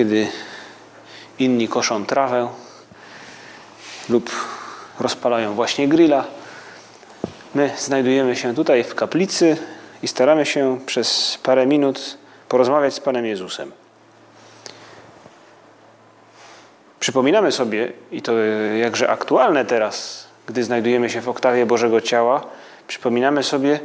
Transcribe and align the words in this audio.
kiedy 0.00 0.28
inni 1.38 1.68
koszą 1.68 2.06
trawę 2.06 2.48
lub 4.08 4.30
rozpalają 5.00 5.54
właśnie 5.54 5.88
grilla. 5.88 6.24
My 7.54 7.70
znajdujemy 7.78 8.36
się 8.36 8.54
tutaj 8.54 8.84
w 8.84 8.94
kaplicy 8.94 9.56
i 10.02 10.08
staramy 10.08 10.46
się 10.46 10.78
przez 10.86 11.38
parę 11.42 11.66
minut 11.66 12.18
porozmawiać 12.48 12.94
z 12.94 13.00
Panem 13.00 13.26
Jezusem. 13.26 13.72
Przypominamy 17.00 17.52
sobie, 17.52 17.92
i 18.12 18.22
to 18.22 18.32
jakże 18.80 19.10
aktualne 19.10 19.64
teraz, 19.64 20.26
gdy 20.46 20.64
znajdujemy 20.64 21.10
się 21.10 21.20
w 21.20 21.28
oktawie 21.28 21.66
Bożego 21.66 22.00
Ciała, 22.00 22.46
przypominamy 22.86 23.42
sobie, 23.42 23.80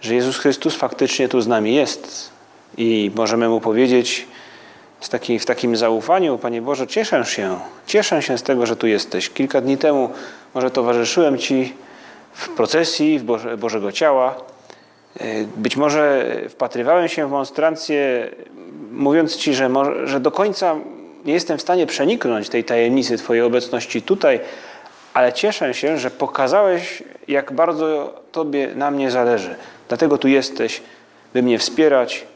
że 0.00 0.14
Jezus 0.14 0.38
Chrystus 0.38 0.74
faktycznie 0.74 1.28
tu 1.28 1.40
z 1.40 1.46
nami 1.46 1.74
jest 1.74 2.30
i 2.76 3.10
możemy 3.14 3.48
Mu 3.48 3.60
powiedzieć, 3.60 4.26
z 5.00 5.08
taki, 5.08 5.38
w 5.38 5.46
takim 5.46 5.76
zaufaniu, 5.76 6.38
Panie 6.38 6.62
Boże, 6.62 6.86
cieszę 6.86 7.24
się, 7.24 7.58
cieszę 7.86 8.22
się 8.22 8.38
z 8.38 8.42
tego, 8.42 8.66
że 8.66 8.76
tu 8.76 8.86
jesteś. 8.86 9.30
Kilka 9.30 9.60
dni 9.60 9.78
temu 9.78 10.10
może 10.54 10.70
towarzyszyłem 10.70 11.38
Ci 11.38 11.74
w 12.32 12.48
procesji 12.48 13.18
w 13.18 13.22
Boże, 13.22 13.56
Bożego 13.56 13.92
Ciała. 13.92 14.34
E, 15.20 15.44
być 15.56 15.76
może 15.76 16.26
wpatrywałem 16.48 17.08
się 17.08 17.28
w 17.28 17.30
monstrancję, 17.30 18.30
mówiąc 18.92 19.36
Ci, 19.36 19.54
że, 19.54 19.68
może, 19.68 20.06
że 20.06 20.20
do 20.20 20.30
końca 20.30 20.76
nie 21.24 21.32
jestem 21.32 21.58
w 21.58 21.62
stanie 21.62 21.86
przeniknąć 21.86 22.48
tej 22.48 22.64
tajemnicy 22.64 23.16
Twojej 23.16 23.42
obecności 23.42 24.02
tutaj, 24.02 24.40
ale 25.14 25.32
cieszę 25.32 25.74
się, 25.74 25.98
że 25.98 26.10
pokazałeś, 26.10 27.02
jak 27.28 27.52
bardzo 27.52 28.20
Tobie 28.32 28.68
na 28.74 28.90
mnie 28.90 29.10
zależy. 29.10 29.54
Dlatego 29.88 30.18
tu 30.18 30.28
jesteś, 30.28 30.82
by 31.32 31.42
mnie 31.42 31.58
wspierać, 31.58 32.26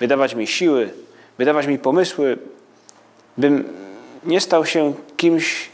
by 0.00 0.08
dawać 0.08 0.34
mi 0.34 0.46
siły, 0.46 0.90
by 1.38 1.44
dawać 1.44 1.66
mi 1.66 1.78
pomysły, 1.78 2.38
bym 3.38 3.64
nie 4.24 4.40
stał 4.40 4.66
się 4.66 4.94
kimś 5.16 5.70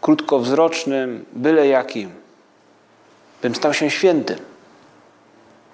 krótkowzrocznym, 0.00 1.24
byle 1.32 1.66
jakim, 1.66 2.10
bym 3.42 3.54
stał 3.54 3.74
się 3.74 3.90
świętym. 3.90 4.38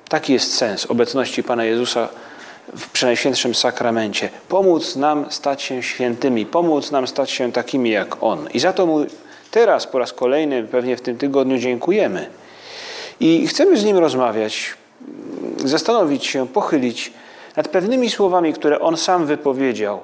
Taki 0.09 0.33
jest 0.33 0.55
sens 0.55 0.87
obecności 0.87 1.43
Pana 1.43 1.65
Jezusa 1.65 2.09
w 2.77 2.91
Przenajświętszym 2.91 3.55
Sakramencie. 3.55 4.29
Pomóc 4.49 4.97
nam 4.97 5.27
stać 5.31 5.63
się 5.63 5.83
świętymi, 5.83 6.47
pomóc 6.47 6.91
nam 6.91 7.07
stać 7.07 7.31
się 7.31 7.53
takimi 7.53 7.91
jak 7.91 8.23
On. 8.23 8.49
I 8.55 8.61
za 8.61 8.73
to 8.73 8.87
Mu 8.87 9.07
teraz 9.51 9.87
po 9.87 9.99
raz 9.99 10.13
kolejny, 10.13 10.63
pewnie 10.63 10.97
w 10.97 11.01
tym 11.01 11.19
tygodniu 11.19 11.59
dziękujemy. 11.59 12.31
I 13.21 13.47
chcemy 13.47 13.77
z 13.77 13.85
Nim 13.85 13.99
rozmawiać, 13.99 14.75
zastanowić 15.65 16.27
się, 16.27 16.49
pochylić 16.49 17.13
nad 17.57 17.69
pewnymi 17.69 18.11
słowami, 18.11 18.53
które 18.53 18.81
on 18.81 18.97
sam 18.97 19.27
wypowiedział 19.27 20.01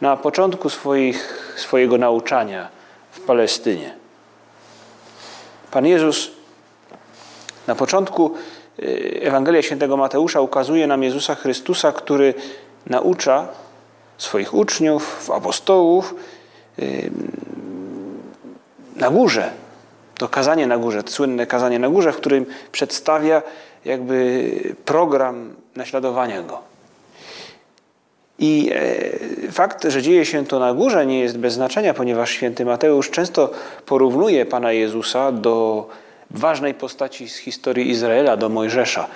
na 0.00 0.16
początku 0.16 0.70
swoich, 0.70 1.52
swojego 1.56 1.98
nauczania 1.98 2.68
w 3.10 3.20
Palestynie. 3.20 3.94
Pan 5.70 5.86
Jezus 5.86 6.30
na 7.66 7.74
początku 7.74 8.34
y, 8.78 9.20
Ewangelia 9.22 9.62
Świętego 9.62 9.96
Mateusza 9.96 10.40
ukazuje 10.40 10.86
nam 10.86 11.02
Jezusa 11.02 11.34
Chrystusa, 11.34 11.92
który 11.92 12.34
naucza 12.86 13.48
swoich 14.18 14.54
uczniów, 14.54 15.30
apostołów 15.30 16.14
y, 16.78 17.10
na 18.96 19.10
górze. 19.10 19.50
To 20.18 20.28
kazanie 20.28 20.66
na 20.66 20.78
górze, 20.78 21.02
słynne 21.06 21.46
kazanie 21.46 21.78
na 21.78 21.88
górze, 21.88 22.12
w 22.12 22.16
którym 22.16 22.46
przedstawia 22.72 23.42
jakby 23.84 24.50
program 24.84 25.54
naśladowania 25.76 26.42
Go. 26.42 26.71
I 28.38 28.70
e, 29.46 29.52
fakt, 29.52 29.84
że 29.88 30.02
dzieje 30.02 30.26
się 30.26 30.46
to 30.46 30.58
na 30.58 30.74
górze, 30.74 31.06
nie 31.06 31.20
jest 31.20 31.38
bez 31.38 31.54
znaczenia, 31.54 31.94
ponieważ 31.94 32.30
święty 32.30 32.64
Mateusz 32.64 33.10
często 33.10 33.50
porównuje 33.86 34.46
Pana 34.46 34.72
Jezusa 34.72 35.32
do 35.32 35.88
ważnej 36.30 36.74
postaci 36.74 37.28
z 37.28 37.36
historii 37.36 37.90
Izraela, 37.90 38.36
do 38.36 38.48
Mojżesza. 38.48 39.06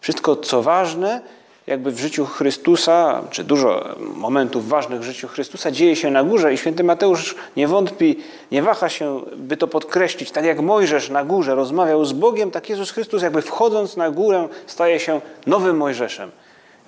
Wszystko, 0.00 0.36
co 0.36 0.62
ważne, 0.62 1.20
jakby 1.66 1.90
w 1.90 1.98
życiu 1.98 2.26
Chrystusa, 2.26 3.22
czy 3.30 3.44
dużo 3.44 3.94
momentów 4.14 4.68
ważnych 4.68 5.00
w 5.00 5.02
życiu 5.02 5.28
Chrystusa 5.28 5.70
dzieje 5.70 5.96
się 5.96 6.10
na 6.10 6.24
górze 6.24 6.54
i 6.54 6.58
święty 6.58 6.84
Mateusz 6.84 7.36
nie 7.56 7.68
wątpi, 7.68 8.16
nie 8.52 8.62
waha 8.62 8.88
się, 8.88 9.20
by 9.36 9.56
to 9.56 9.66
podkreślić. 9.66 10.30
Tak 10.30 10.44
jak 10.44 10.60
Mojżesz 10.60 11.10
na 11.10 11.24
górze 11.24 11.54
rozmawiał 11.54 12.04
z 12.04 12.12
Bogiem, 12.12 12.50
tak 12.50 12.68
Jezus 12.68 12.90
Chrystus 12.90 13.22
jakby 13.22 13.42
wchodząc 13.42 13.96
na 13.96 14.10
górę 14.10 14.48
staje 14.66 15.00
się 15.00 15.20
nowym 15.46 15.76
Mojżeszem. 15.76 16.30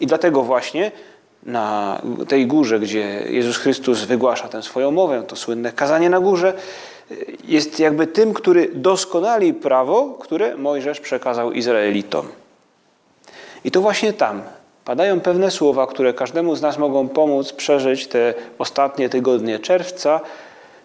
I 0.01 0.07
dlatego 0.07 0.43
właśnie 0.43 0.93
na 1.43 1.99
tej 2.29 2.47
górze, 2.47 2.81
gdzie 2.81 3.25
Jezus 3.29 3.57
Chrystus 3.57 4.05
wygłasza 4.05 4.49
tę 4.49 4.63
swoją 4.63 4.91
mowę, 4.91 5.23
to 5.29 5.37
słynne 5.37 5.73
kazanie 5.73 6.11
na 6.11 6.21
górze, 6.21 6.55
jest 7.45 7.81
jakby 7.81 8.07
tym, 8.07 8.35
który 8.35 8.71
doskonali 8.75 9.55
prawo, 9.55 10.19
które 10.21 10.57
Mojżesz 10.57 11.01
przekazał 11.01 11.53
Izraelitom. 11.53 12.29
I 13.65 13.71
to 13.71 13.81
właśnie 13.81 14.13
tam 14.13 14.43
padają 14.85 15.21
pewne 15.21 15.51
słowa, 15.51 15.87
które 15.87 16.15
każdemu 16.15 16.57
z 16.57 16.63
nas 16.63 16.79
mogą 16.79 17.09
pomóc 17.09 17.53
przeżyć 17.53 18.07
te 18.07 18.35
ostatnie 18.59 19.09
tygodnie 19.09 19.59
czerwca. 19.59 20.21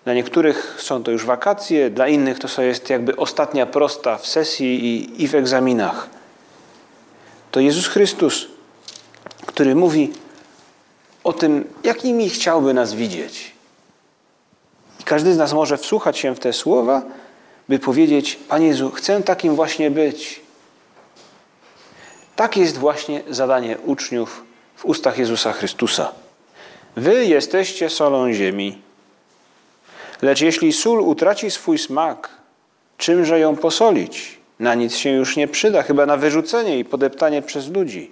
Dla 0.04 0.14
niektórych 0.14 0.76
są 0.80 1.04
to 1.04 1.12
już 1.12 1.26
wakacje, 1.26 1.90
dla 1.90 2.08
innych 2.08 2.40
to 2.40 2.62
jest 2.62 2.90
jakby 2.90 3.16
ostatnia 3.16 3.66
prosta 3.66 4.18
w 4.18 4.28
sesji 4.28 4.86
i, 4.86 5.24
i 5.24 5.28
w 5.28 5.36
egzaminach. 5.36 6.10
To 7.52 7.60
Jezus 7.60 7.88
Chrystus, 7.88 8.48
który 9.46 9.76
mówi: 9.76 10.14
o 11.28 11.34
tym, 11.34 11.74
jakimi 11.84 12.30
chciałby 12.30 12.74
nas 12.74 12.94
widzieć. 12.94 13.52
I 15.00 15.04
każdy 15.04 15.34
z 15.34 15.38
nas 15.38 15.54
może 15.54 15.78
wsłuchać 15.78 16.18
się 16.18 16.36
w 16.36 16.40
te 16.40 16.54
słowa, 16.54 17.02
by 17.70 17.80
powiedzieć: 17.80 18.40
Panie 18.48 18.68
Jezu, 18.68 18.92
chcę 18.92 19.24
takim 19.24 19.56
właśnie 19.56 19.92
być. 19.92 20.42
Tak 22.36 22.58
jest 22.58 22.78
właśnie 22.78 23.22
zadanie 23.30 23.78
uczniów 23.86 24.44
w 24.76 24.86
ustach 24.86 25.18
Jezusa 25.18 25.54
Chrystusa. 25.54 26.12
Wy 26.96 27.26
jesteście 27.26 27.90
solą 27.90 28.34
ziemi. 28.34 28.82
Lecz 30.22 30.42
jeśli 30.42 30.74
sól 30.74 31.02
utraci 31.02 31.52
swój 31.52 31.78
smak, 31.78 32.30
czymże 32.98 33.40
ją 33.40 33.56
posolić? 33.56 34.40
Na 34.60 34.76
nic 34.76 34.96
się 34.96 35.10
już 35.10 35.38
nie 35.38 35.48
przyda, 35.48 35.84
chyba 35.84 36.06
na 36.06 36.18
wyrzucenie 36.18 36.80
i 36.80 36.86
podeptanie 36.86 37.42
przez 37.42 37.68
ludzi. 37.68 38.12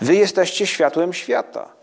Wy 0.00 0.16
jesteście 0.16 0.66
światłem 0.66 1.12
świata. 1.12 1.79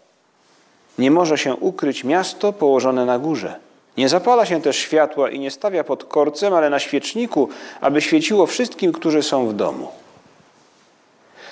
Nie 0.98 1.12
może 1.12 1.38
się 1.38 1.56
ukryć 1.56 2.04
miasto 2.04 2.54
położone 2.54 3.06
na 3.06 3.20
górze. 3.20 3.60
Nie 3.98 4.10
zapala 4.10 4.46
się 4.46 4.62
też 4.62 4.78
światła 4.78 5.30
i 5.30 5.40
nie 5.40 5.52
stawia 5.52 5.84
pod 5.84 6.04
korcem, 6.04 6.54
ale 6.54 6.70
na 6.70 6.80
świeczniku, 6.80 7.50
aby 7.82 8.02
świeciło 8.02 8.46
wszystkim, 8.46 8.92
którzy 8.92 9.24
są 9.24 9.48
w 9.48 9.54
domu. 9.54 9.92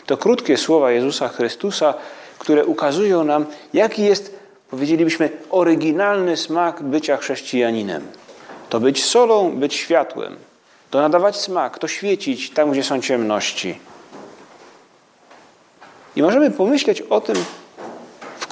To 0.06 0.18
krótkie 0.18 0.58
słowa 0.58 0.92
Jezusa 0.92 1.28
Chrystusa, 1.28 1.94
które 2.40 2.66
ukazują 2.66 3.24
nam, 3.24 3.46
jaki 3.74 4.04
jest, 4.04 4.40
powiedzielibyśmy, 4.70 5.30
oryginalny 5.50 6.38
smak 6.38 6.84
bycia 6.84 7.18
chrześcijaninem. 7.18 8.08
To 8.70 8.80
być 8.80 9.06
solą, 9.06 9.52
być 9.52 9.74
światłem, 9.74 10.36
to 10.92 11.02
nadawać 11.02 11.38
smak, 11.38 11.80
to 11.80 11.88
świecić 11.88 12.50
tam, 12.50 12.72
gdzie 12.72 12.84
są 12.84 13.02
ciemności. 13.02 13.80
I 16.16 16.22
możemy 16.22 16.52
pomyśleć 16.52 17.02
o 17.02 17.22
tym, 17.22 17.36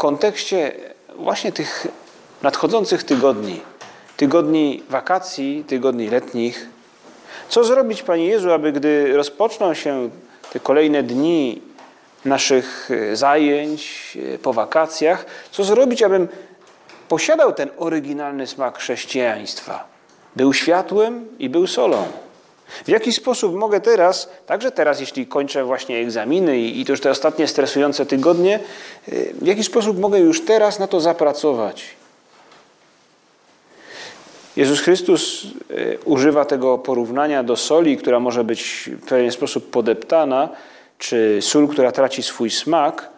kontekście 0.03 0.71
właśnie 1.17 1.51
tych 1.51 1.87
nadchodzących 2.41 3.03
tygodni, 3.03 3.61
tygodni 4.17 4.83
wakacji, 4.89 5.63
tygodni 5.67 6.09
letnich, 6.09 6.67
co 7.49 7.63
zrobić, 7.63 8.03
Panie 8.03 8.25
Jezu, 8.25 8.51
aby 8.51 8.71
gdy 8.71 9.17
rozpoczną 9.17 9.73
się 9.73 10.09
te 10.53 10.59
kolejne 10.59 11.03
dni 11.03 11.61
naszych 12.25 12.89
e, 12.91 13.15
zajęć 13.15 14.13
e, 14.35 14.37
po 14.37 14.53
wakacjach, 14.53 15.25
co 15.51 15.63
zrobić, 15.63 16.03
abym 16.03 16.27
posiadał 17.09 17.53
ten 17.53 17.69
oryginalny 17.77 18.47
smak 18.47 18.77
chrześcijaństwa, 18.77 19.87
był 20.35 20.53
światłem 20.53 21.25
i 21.39 21.49
był 21.49 21.67
solą. 21.67 22.05
W 22.85 22.87
jaki 22.87 23.13
sposób 23.13 23.55
mogę 23.55 23.81
teraz, 23.81 24.29
także 24.45 24.71
teraz, 24.71 24.99
jeśli 24.99 25.27
kończę 25.27 25.63
właśnie 25.63 25.97
egzaminy 25.97 26.59
i, 26.59 26.85
to 26.85 26.93
już 26.93 27.01
te 27.01 27.11
ostatnie 27.11 27.47
stresujące 27.47 28.05
tygodnie, 28.05 28.59
y, 29.07 29.33
w 29.41 29.47
jaki 29.47 29.63
sposób 29.63 29.99
mogę 29.99 30.19
już 30.19 30.45
teraz 30.45 30.79
na 30.79 30.87
to 30.87 30.99
zapracować? 30.99 31.85
Jezus 34.55 34.81
Chrystus 34.81 35.43
y, 35.71 35.97
używa 36.05 36.45
tego 36.45 36.77
porównania 36.77 37.43
do 37.43 37.57
soli, 37.57 37.97
która 37.97 38.19
może 38.19 38.43
być 38.43 38.89
w 39.01 39.05
pewien 39.05 39.31
sposób 39.31 39.69
podeptana, 39.69 40.49
czy 40.97 41.39
sól, 41.41 41.67
która 41.67 41.91
traci 41.91 42.23
swój 42.23 42.49
smak. 42.49 43.09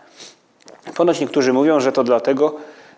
Ponoć 0.96 1.20
niektórzy 1.20 1.54
mówią, 1.54 1.80
że 1.80 1.92
to 1.92 2.04
dlatego, 2.04 2.56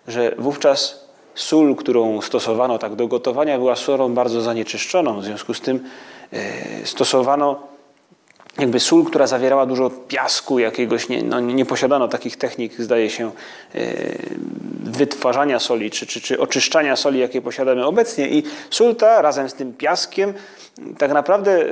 że 0.08 0.34
wówczas 0.38 1.08
sól, 1.34 1.76
którą 1.76 2.20
stosowano 2.20 2.78
tak 2.78 2.94
do 2.94 3.08
gotowania, 3.08 3.58
była 3.58 3.76
solą 3.76 4.14
bardzo 4.14 4.40
zanieczyszczoną. 4.40 5.20
W 5.20 5.24
związku 5.24 5.54
z 5.54 5.60
tym 5.60 5.84
stosowano 6.84 7.68
jakby 8.58 8.80
sól, 8.80 9.04
która 9.04 9.26
zawierała 9.26 9.66
dużo 9.66 9.90
piasku 9.90 10.58
jakiegoś, 10.58 11.08
nie, 11.08 11.22
no, 11.22 11.40
nie 11.40 11.64
posiadano 11.64 12.08
takich 12.08 12.36
technik, 12.36 12.80
zdaje 12.80 13.10
się, 13.10 13.30
e, 13.74 13.80
wytwarzania 14.84 15.58
soli 15.58 15.90
czy, 15.90 16.06
czy, 16.06 16.20
czy 16.20 16.40
oczyszczania 16.40 16.96
soli, 16.96 17.20
jakie 17.20 17.42
posiadamy 17.42 17.86
obecnie. 17.86 18.28
I 18.28 18.42
sól 18.70 18.96
ta 18.96 19.22
razem 19.22 19.48
z 19.48 19.54
tym 19.54 19.72
piaskiem 19.72 20.34
tak 20.98 21.12
naprawdę 21.12 21.52
e, 21.52 21.66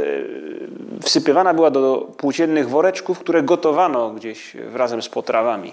wsypywana 1.03 1.55
była 1.55 1.71
do 1.71 2.13
płóciennych 2.17 2.69
woreczków, 2.69 3.19
które 3.19 3.43
gotowano 3.43 4.11
gdzieś 4.11 4.57
razem 4.75 5.03
z 5.03 5.09
potrawami. 5.09 5.73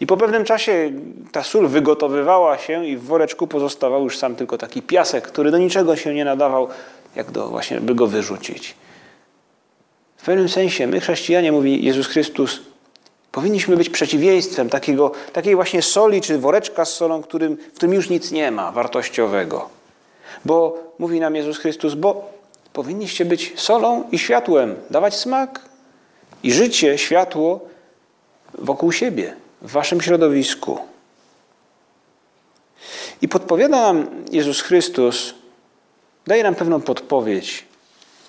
I 0.00 0.06
po 0.06 0.16
pewnym 0.16 0.44
czasie 0.44 0.92
ta 1.32 1.42
sól 1.42 1.68
wygotowywała 1.68 2.58
się 2.58 2.86
i 2.86 2.96
w 2.96 3.04
woreczku 3.04 3.46
pozostawał 3.46 4.04
już 4.04 4.18
sam 4.18 4.36
tylko 4.36 4.58
taki 4.58 4.82
piasek, 4.82 5.24
który 5.24 5.50
do 5.50 5.58
niczego 5.58 5.96
się 5.96 6.14
nie 6.14 6.24
nadawał, 6.24 6.68
jak 7.16 7.30
do 7.30 7.48
właśnie, 7.48 7.80
by 7.80 7.94
go 7.94 8.06
wyrzucić. 8.06 8.74
W 10.16 10.24
pewnym 10.24 10.48
sensie 10.48 10.86
my, 10.86 11.00
chrześcijanie, 11.00 11.52
mówi 11.52 11.84
Jezus 11.84 12.06
Chrystus, 12.06 12.60
powinniśmy 13.32 13.76
być 13.76 13.90
przeciwieństwem 13.90 14.70
takiego, 14.70 15.12
takiej 15.32 15.54
właśnie 15.54 15.82
soli 15.82 16.20
czy 16.20 16.38
woreczka 16.38 16.84
z 16.84 16.94
solą, 16.94 17.22
którym, 17.22 17.56
w 17.56 17.76
którym 17.76 17.94
już 17.94 18.10
nic 18.10 18.30
nie 18.32 18.50
ma 18.50 18.72
wartościowego. 18.72 19.68
Bo 20.44 20.78
mówi 20.98 21.20
nam 21.20 21.36
Jezus 21.36 21.58
Chrystus, 21.58 21.94
bo 21.94 22.32
powinniście 22.72 23.24
być 23.24 23.60
solą 23.60 24.04
i 24.12 24.18
światłem, 24.18 24.76
dawać 24.90 25.16
smak 25.16 25.60
i 26.42 26.52
życie, 26.52 26.98
światło 26.98 27.60
wokół 28.54 28.92
siebie 28.92 29.36
w 29.62 29.70
waszym 29.70 30.00
środowisku. 30.00 30.78
I 33.22 33.28
podpowiada 33.28 33.76
nam 33.82 34.06
Jezus 34.32 34.60
Chrystus, 34.60 35.34
daje 36.28 36.42
nam 36.42 36.54
pewną 36.54 36.80
podpowiedź, 36.80 37.64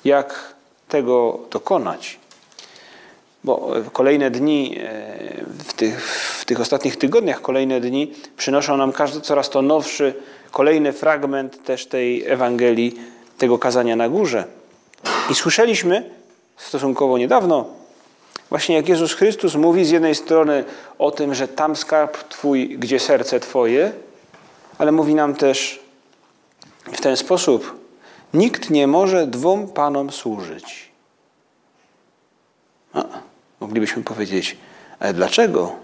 jak 0.05 0.53
tego 0.87 1.39
dokonać. 1.51 2.19
Bo 3.43 3.71
kolejne 3.93 4.31
dni, 4.31 4.77
e, 4.79 5.45
w 5.67 5.73
tych, 5.73 6.05
w 6.39 6.45
tych 6.45 6.59
ostatnich 6.59 6.97
tygodniach, 6.97 7.41
kolejne 7.41 7.81
dni 7.81 8.13
przynoszą 8.37 8.77
nam 8.77 8.91
każdy 8.91 9.21
coraz 9.21 9.49
to 9.49 9.61
nowszy, 9.61 10.13
kolejny 10.51 10.93
fragment 10.93 11.63
też 11.63 11.85
tej 11.85 12.25
Ewangelii, 12.27 12.99
tego 13.37 13.57
kazania 13.57 13.95
na 13.95 14.09
górze. 14.09 14.43
I 15.31 15.35
słyszeliśmy 15.35 16.09
stosunkowo 16.57 17.17
niedawno 17.17 17.79
Właśnie 18.49 18.75
jak 18.75 18.89
Jezus 18.89 19.13
Chrystus 19.13 19.55
mówi 19.55 19.85
z 19.85 19.89
jednej 19.89 20.15
strony 20.15 20.63
o 20.99 21.11
tym, 21.11 21.35
że 21.35 21.47
tam 21.47 21.75
skarb 21.75 22.29
Twój, 22.29 22.77
gdzie 22.77 22.99
serce 22.99 23.39
Twoje, 23.39 23.91
ale 24.77 24.91
mówi 24.91 25.15
nam 25.15 25.35
też 25.35 25.79
w 26.93 27.01
ten 27.01 27.17
sposób: 27.17 27.75
Nikt 28.33 28.69
nie 28.69 28.87
może 28.87 29.27
dwom 29.27 29.67
panom 29.67 30.11
służyć. 30.11 30.89
A, 32.93 33.03
moglibyśmy 33.59 34.03
powiedzieć, 34.03 34.57
ale 34.99 35.13
dlaczego? 35.13 35.75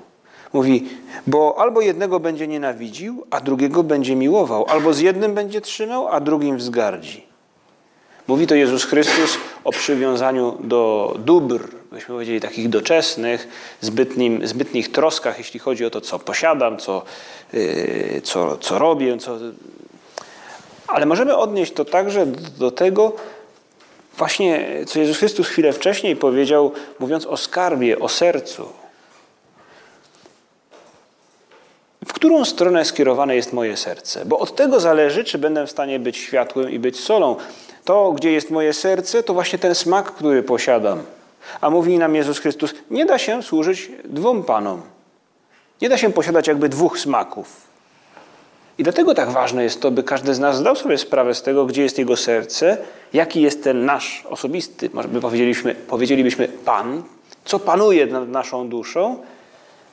Mówi, 0.53 0.89
bo 1.27 1.55
albo 1.59 1.81
jednego 1.81 2.19
będzie 2.19 2.47
nienawidził, 2.47 3.25
a 3.31 3.41
drugiego 3.41 3.83
będzie 3.83 4.15
miłował, 4.15 4.65
albo 4.67 4.93
z 4.93 4.99
jednym 4.99 5.33
będzie 5.33 5.61
trzymał, 5.61 6.07
a 6.07 6.19
drugim 6.19 6.57
wzgardzi. 6.57 7.23
Mówi 8.27 8.47
to 8.47 8.55
Jezus 8.55 8.85
Chrystus 8.85 9.37
o 9.63 9.71
przywiązaniu 9.71 10.57
do 10.59 11.13
dóbr, 11.19 11.67
byśmy 11.91 12.07
powiedzieli 12.07 12.41
takich 12.41 12.69
doczesnych, 12.69 13.47
zbytnim, 13.81 14.47
zbytnich 14.47 14.91
troskach, 14.91 15.37
jeśli 15.37 15.59
chodzi 15.59 15.85
o 15.85 15.89
to, 15.89 16.01
co 16.01 16.19
posiadam, 16.19 16.77
co, 16.77 17.03
yy, 17.53 18.21
co, 18.23 18.57
co 18.57 18.79
robię. 18.79 19.17
Co... 19.17 19.37
Ale 20.87 21.05
możemy 21.05 21.37
odnieść 21.37 21.73
to 21.73 21.85
także 21.85 22.25
do 22.57 22.71
tego, 22.71 23.11
właśnie 24.17 24.67
co 24.87 24.99
Jezus 24.99 25.17
Chrystus 25.17 25.47
chwilę 25.47 25.73
wcześniej 25.73 26.15
powiedział, 26.15 26.71
mówiąc 26.99 27.25
o 27.25 27.37
skarbie, 27.37 27.99
o 27.99 28.09
sercu. 28.09 28.69
W 32.05 32.13
którą 32.13 32.45
stronę 32.45 32.85
skierowane 32.85 33.35
jest 33.35 33.53
moje 33.53 33.77
serce? 33.77 34.25
Bo 34.25 34.39
od 34.39 34.55
tego 34.55 34.79
zależy, 34.79 35.23
czy 35.23 35.37
będę 35.37 35.67
w 35.67 35.71
stanie 35.71 35.99
być 35.99 36.17
światłem 36.17 36.69
i 36.69 36.79
być 36.79 36.99
solą. 36.99 37.35
To, 37.85 38.11
gdzie 38.11 38.31
jest 38.31 38.51
moje 38.51 38.73
serce, 38.73 39.23
to 39.23 39.33
właśnie 39.33 39.59
ten 39.59 39.75
smak, 39.75 40.11
który 40.11 40.43
posiadam. 40.43 41.03
A 41.61 41.69
mówi 41.69 41.97
nam 41.97 42.15
Jezus 42.15 42.39
Chrystus, 42.39 42.73
nie 42.91 43.05
da 43.05 43.17
się 43.17 43.43
służyć 43.43 43.91
dwóm 44.03 44.43
panom. 44.43 44.81
Nie 45.81 45.89
da 45.89 45.97
się 45.97 46.13
posiadać 46.13 46.47
jakby 46.47 46.69
dwóch 46.69 46.99
smaków. 46.99 47.74
I 48.77 48.83
dlatego 48.83 49.13
tak 49.13 49.29
ważne 49.29 49.63
jest 49.63 49.81
to, 49.81 49.91
by 49.91 50.03
każdy 50.03 50.33
z 50.33 50.39
nas 50.39 50.57
zdał 50.57 50.75
sobie 50.75 50.97
sprawę 50.97 51.35
z 51.35 51.41
tego, 51.41 51.65
gdzie 51.65 51.83
jest 51.83 51.97
jego 51.97 52.17
serce, 52.17 52.77
jaki 53.13 53.41
jest 53.41 53.63
ten 53.63 53.85
nasz 53.85 54.23
osobisty, 54.29 54.89
może 54.93 55.07
by 55.07 55.21
powiedzielibyśmy, 55.21 55.75
powiedzielibyśmy 55.75 56.47
Pan, 56.47 57.03
co 57.45 57.59
panuje 57.59 58.05
nad 58.05 58.29
naszą 58.29 58.69
duszą, 58.69 59.17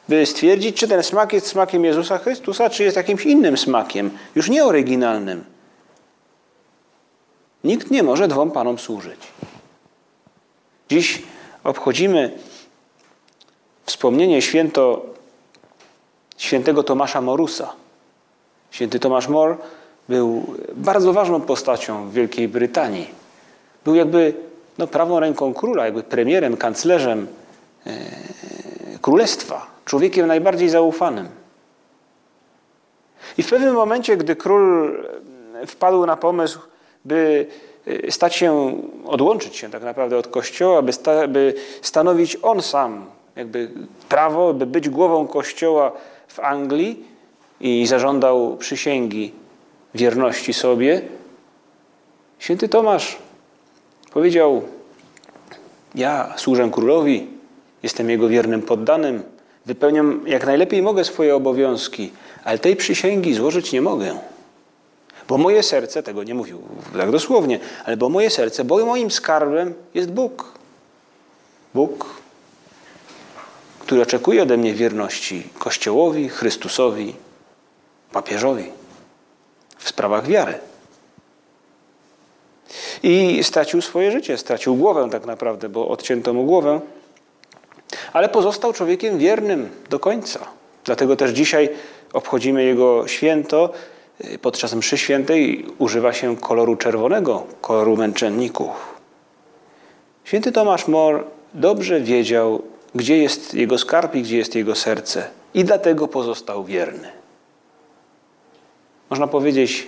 by 0.08 0.26
stwierdzić, 0.26 0.76
czy 0.76 0.88
ten 0.88 1.02
smak 1.02 1.32
jest 1.32 1.46
smakiem 1.46 1.84
Jezusa 1.84 2.18
Chrystusa, 2.18 2.70
czy 2.70 2.84
jest 2.84 2.96
jakimś 2.96 3.26
innym 3.26 3.56
smakiem, 3.56 4.10
już 4.34 4.50
nie 4.50 4.64
oryginalnym. 4.64 5.44
Nikt 7.64 7.90
nie 7.90 8.02
może 8.02 8.28
dwom 8.28 8.50
panom 8.50 8.78
służyć. 8.78 9.20
Dziś 10.90 11.22
obchodzimy 11.64 12.38
wspomnienie 13.84 14.42
święto, 14.42 15.06
świętego 16.36 16.82
Tomasza 16.82 17.20
Morusa. 17.20 17.81
Święty 18.72 19.00
Tomasz 19.00 19.28
Mor 19.28 19.56
był 20.08 20.54
bardzo 20.74 21.12
ważną 21.12 21.40
postacią 21.40 22.08
w 22.08 22.12
Wielkiej 22.12 22.48
Brytanii. 22.48 23.10
Był 23.84 23.94
jakby 23.94 24.34
no, 24.78 24.86
prawą 24.86 25.20
ręką 25.20 25.54
króla, 25.54 25.84
jakby 25.84 26.02
premierem, 26.02 26.56
kanclerzem 26.56 27.26
e, 27.86 27.90
królestwa, 29.02 29.66
człowiekiem 29.84 30.26
najbardziej 30.26 30.68
zaufanym. 30.68 31.28
I 33.38 33.42
w 33.42 33.50
pewnym 33.50 33.74
momencie, 33.74 34.16
gdy 34.16 34.36
król 34.36 34.94
wpadł 35.66 36.06
na 36.06 36.16
pomysł, 36.16 36.60
by 37.04 37.46
y, 37.88 38.10
stać 38.10 38.34
się, 38.34 38.78
odłączyć 39.06 39.56
się 39.56 39.70
tak 39.70 39.82
naprawdę 39.82 40.16
od 40.16 40.28
Kościoła, 40.28 40.82
by, 40.82 40.92
sta, 40.92 41.28
by 41.28 41.54
stanowić 41.82 42.38
on 42.42 42.62
sam 42.62 43.06
jakby 43.36 43.70
prawo, 44.08 44.54
by 44.54 44.66
być 44.66 44.88
głową 44.88 45.26
Kościoła 45.26 45.92
w 46.28 46.40
Anglii 46.40 47.11
i 47.62 47.86
zażądał 47.86 48.56
przysięgi 48.56 49.32
wierności 49.94 50.52
sobie. 50.52 51.02
Święty 52.38 52.68
Tomasz 52.68 53.18
powiedział: 54.12 54.62
Ja 55.94 56.34
służę 56.36 56.68
królowi, 56.72 57.26
jestem 57.82 58.10
jego 58.10 58.28
wiernym 58.28 58.62
poddanym, 58.62 59.22
wypełniam 59.66 60.20
jak 60.26 60.46
najlepiej 60.46 60.82
mogę 60.82 61.04
swoje 61.04 61.36
obowiązki, 61.36 62.12
ale 62.44 62.58
tej 62.58 62.76
przysięgi 62.76 63.34
złożyć 63.34 63.72
nie 63.72 63.82
mogę. 63.82 64.18
Bo 65.28 65.38
moje 65.38 65.62
serce, 65.62 66.02
tego 66.02 66.24
nie 66.24 66.34
mówił 66.34 66.62
tak 66.96 67.10
dosłownie, 67.10 67.60
ale 67.84 67.96
bo 67.96 68.08
moje 68.08 68.30
serce, 68.30 68.64
bo 68.64 68.86
moim 68.86 69.10
skarbem 69.10 69.74
jest 69.94 70.12
Bóg. 70.12 70.52
Bóg, 71.74 72.06
który 73.78 74.02
oczekuje 74.02 74.42
ode 74.42 74.56
mnie 74.56 74.74
wierności 74.74 75.42
Kościołowi, 75.58 76.28
Chrystusowi, 76.28 77.14
papieżowi 78.12 78.64
w 79.78 79.88
sprawach 79.88 80.26
wiary. 80.26 80.54
I 83.02 83.44
stracił 83.44 83.82
swoje 83.82 84.10
życie, 84.10 84.38
stracił 84.38 84.76
głowę 84.76 85.08
tak 85.10 85.26
naprawdę, 85.26 85.68
bo 85.68 85.88
odcięto 85.88 86.34
mu 86.34 86.44
głowę, 86.44 86.80
ale 88.12 88.28
pozostał 88.28 88.72
człowiekiem 88.72 89.18
wiernym 89.18 89.70
do 89.90 89.98
końca. 89.98 90.40
Dlatego 90.84 91.16
też 91.16 91.30
dzisiaj 91.30 91.68
obchodzimy 92.12 92.64
jego 92.64 93.08
święto, 93.08 93.72
podczas 94.42 94.74
mszy 94.74 94.98
świętej 94.98 95.66
używa 95.78 96.12
się 96.12 96.36
koloru 96.36 96.76
czerwonego, 96.76 97.46
koloru 97.60 97.96
męczenników. 97.96 98.70
Święty 100.24 100.52
Tomasz 100.52 100.88
Mor 100.88 101.24
dobrze 101.54 102.00
wiedział, 102.00 102.62
gdzie 102.94 103.18
jest 103.18 103.54
jego 103.54 103.78
skarb 103.78 104.14
i 104.14 104.22
gdzie 104.22 104.36
jest 104.36 104.54
jego 104.54 104.74
serce 104.74 105.28
i 105.54 105.64
dlatego 105.64 106.08
pozostał 106.08 106.64
wierny. 106.64 107.21
Można 109.12 109.26
powiedzieć, 109.26 109.86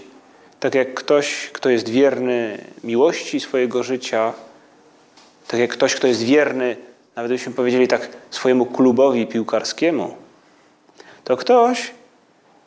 tak 0.61 0.75
jak 0.75 0.95
ktoś, 0.95 1.51
kto 1.53 1.71
jest 1.71 1.89
wierny 1.89 2.65
miłości 2.85 3.41
swojego 3.41 3.83
życia, 3.83 4.33
Tak 5.49 5.61
jak 5.61 5.71
ktoś, 5.71 5.95
kto 5.95 6.07
jest 6.07 6.23
wierny, 6.23 6.77
nawet 7.17 7.33
byśmy 7.33 7.53
powiedzieli 7.53 7.89
tak, 7.89 8.09
swojemu 8.31 8.67
klubowi 8.67 9.27
piłkarskiemu, 9.27 10.17
to 11.25 11.37
ktoś, 11.37 11.91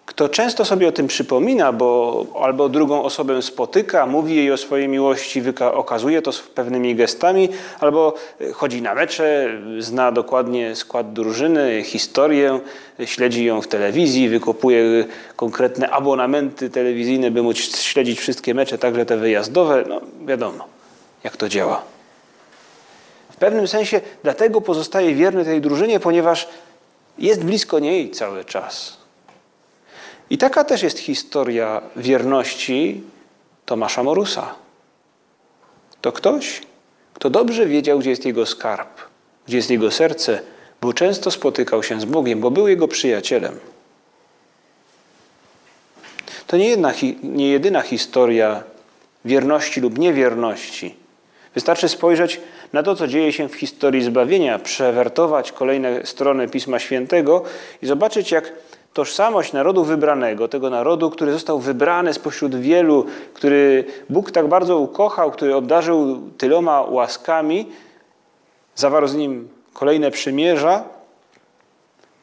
kto 0.07 0.29
często 0.29 0.65
sobie 0.65 0.87
o 0.87 0.91
tym 0.91 1.07
przypomina, 1.07 1.73
bo 1.73 2.25
albo 2.41 2.69
drugą 2.69 3.03
osobę 3.03 3.41
spotyka, 3.41 4.05
mówi 4.05 4.35
jej 4.35 4.51
o 4.51 4.57
swojej 4.57 4.87
miłości, 4.87 5.43
okazuje 5.73 6.21
to 6.21 6.31
pewnymi 6.55 6.95
gestami, 6.95 7.49
albo 7.79 8.13
chodzi 8.53 8.81
na 8.81 8.95
mecze, 8.95 9.49
zna 9.79 10.11
dokładnie 10.11 10.75
skład 10.75 11.13
drużyny, 11.13 11.83
historię, 11.83 12.59
śledzi 13.05 13.45
ją 13.45 13.61
w 13.61 13.67
telewizji, 13.67 14.29
wykopuje 14.29 15.05
konkretne 15.35 15.89
abonamenty 15.89 16.69
telewizyjne, 16.69 17.31
by 17.31 17.43
móc 17.43 17.57
śledzić 17.79 18.19
wszystkie 18.19 18.53
mecze, 18.53 18.77
także 18.77 19.05
te 19.05 19.17
wyjazdowe. 19.17 19.83
No 19.89 20.01
wiadomo, 20.25 20.65
jak 21.23 21.37
to 21.37 21.49
działa. 21.49 21.81
W 23.31 23.35
pewnym 23.35 23.67
sensie 23.67 24.01
dlatego 24.23 24.61
pozostaje 24.61 25.15
wierny 25.15 25.45
tej 25.45 25.61
drużynie, 25.61 25.99
ponieważ 25.99 26.47
jest 27.17 27.43
blisko 27.43 27.79
niej 27.79 28.11
cały 28.11 28.45
czas. 28.45 28.96
I 30.29 30.37
taka 30.37 30.63
też 30.63 30.83
jest 30.83 30.99
historia 30.99 31.81
wierności 31.95 33.01
Tomasza 33.65 34.03
Morusa. 34.03 34.55
To 36.01 36.11
ktoś, 36.11 36.61
kto 37.13 37.29
dobrze 37.29 37.65
wiedział, 37.65 37.99
gdzie 37.99 38.09
jest 38.09 38.25
jego 38.25 38.45
skarb, 38.45 38.89
gdzie 39.47 39.57
jest 39.57 39.69
jego 39.69 39.91
serce, 39.91 40.39
bo 40.81 40.93
często 40.93 41.31
spotykał 41.31 41.83
się 41.83 42.01
z 42.01 42.05
Bogiem, 42.05 42.39
bo 42.39 42.51
był 42.51 42.67
jego 42.67 42.87
przyjacielem. 42.87 43.59
To 46.47 46.57
nie, 46.57 46.69
jedna, 46.69 46.93
nie 47.23 47.49
jedyna 47.49 47.81
historia 47.81 48.63
wierności 49.25 49.81
lub 49.81 49.97
niewierności. 49.97 50.95
Wystarczy 51.53 51.89
spojrzeć 51.89 52.41
na 52.73 52.83
to, 52.83 52.95
co 52.95 53.07
dzieje 53.07 53.33
się 53.33 53.49
w 53.49 53.55
historii 53.55 54.03
zbawienia, 54.03 54.59
przewertować 54.59 55.51
kolejne 55.51 56.05
strony 56.05 56.47
Pisma 56.47 56.79
Świętego 56.79 57.43
i 57.81 57.87
zobaczyć, 57.87 58.31
jak 58.31 58.53
tożsamość 58.97 59.53
narodu 59.53 59.83
wybranego, 59.83 60.47
tego 60.47 60.69
narodu, 60.69 61.09
który 61.09 61.31
został 61.31 61.59
wybrany 61.59 62.13
spośród 62.13 62.55
wielu, 62.55 63.05
który 63.33 63.85
Bóg 64.09 64.31
tak 64.31 64.47
bardzo 64.47 64.77
ukochał, 64.77 65.31
który 65.31 65.55
obdarzył 65.55 66.21
tyloma 66.37 66.81
łaskami, 66.81 67.65
zawarł 68.75 69.07
z 69.07 69.15
nim 69.15 69.49
kolejne 69.73 70.11
przymierza. 70.11 70.83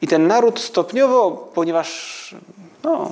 I 0.01 0.07
ten 0.07 0.27
naród 0.27 0.59
stopniowo, 0.59 1.49
ponieważ 1.53 2.35
no, 2.83 3.11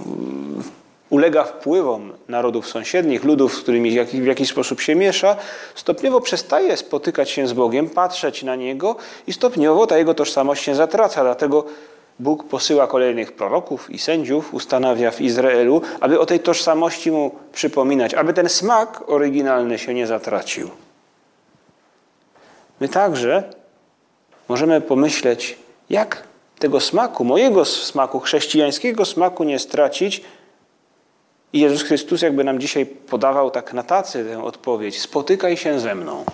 ulega 1.09 1.43
wpływom 1.43 2.11
narodów 2.27 2.67
sąsiednich, 2.67 3.23
ludów, 3.23 3.55
z 3.55 3.59
którymi 3.59 3.99
w 4.05 4.25
jakiś 4.25 4.49
sposób 4.49 4.81
się 4.81 4.95
miesza, 4.95 5.35
stopniowo 5.75 6.21
przestaje 6.21 6.77
spotykać 6.77 7.29
się 7.29 7.47
z 7.47 7.53
Bogiem, 7.53 7.89
patrzeć 7.89 8.43
na 8.43 8.55
Niego 8.55 8.95
i 9.27 9.33
stopniowo 9.33 9.87
ta 9.87 9.97
jego 9.97 10.13
tożsamość 10.13 10.63
się 10.63 10.75
zatraca. 10.75 11.23
Dlatego 11.23 11.65
Bóg 12.19 12.43
posyła 12.43 12.87
kolejnych 12.87 13.31
proroków 13.31 13.89
i 13.89 13.99
sędziów, 13.99 14.53
ustanawia 14.53 15.11
w 15.11 15.21
Izraelu, 15.21 15.81
aby 15.99 16.19
o 16.19 16.25
tej 16.25 16.39
tożsamości 16.39 17.11
mu 17.11 17.31
przypominać, 17.53 18.13
aby 18.13 18.33
ten 18.33 18.49
smak 18.49 19.09
oryginalny 19.09 19.79
się 19.79 19.93
nie 19.93 20.07
zatracił. 20.07 20.69
My 22.79 22.89
także 22.89 23.43
możemy 24.49 24.81
pomyśleć, 24.81 25.57
jak 25.89 26.23
tego 26.59 26.79
smaku, 26.79 27.23
mojego 27.23 27.65
smaku, 27.65 28.19
chrześcijańskiego 28.19 29.05
smaku 29.05 29.43
nie 29.43 29.59
stracić. 29.59 30.21
I 31.53 31.59
Jezus 31.59 31.83
Chrystus 31.83 32.21
jakby 32.21 32.43
nam 32.43 32.59
dzisiaj 32.59 32.85
podawał 32.85 33.51
tak 33.51 33.73
na 33.73 33.83
tacy 33.83 34.25
tę 34.25 34.43
odpowiedź: 34.43 35.01
spotykaj 35.01 35.57
się 35.57 35.79
ze 35.79 35.95
mną 35.95 36.25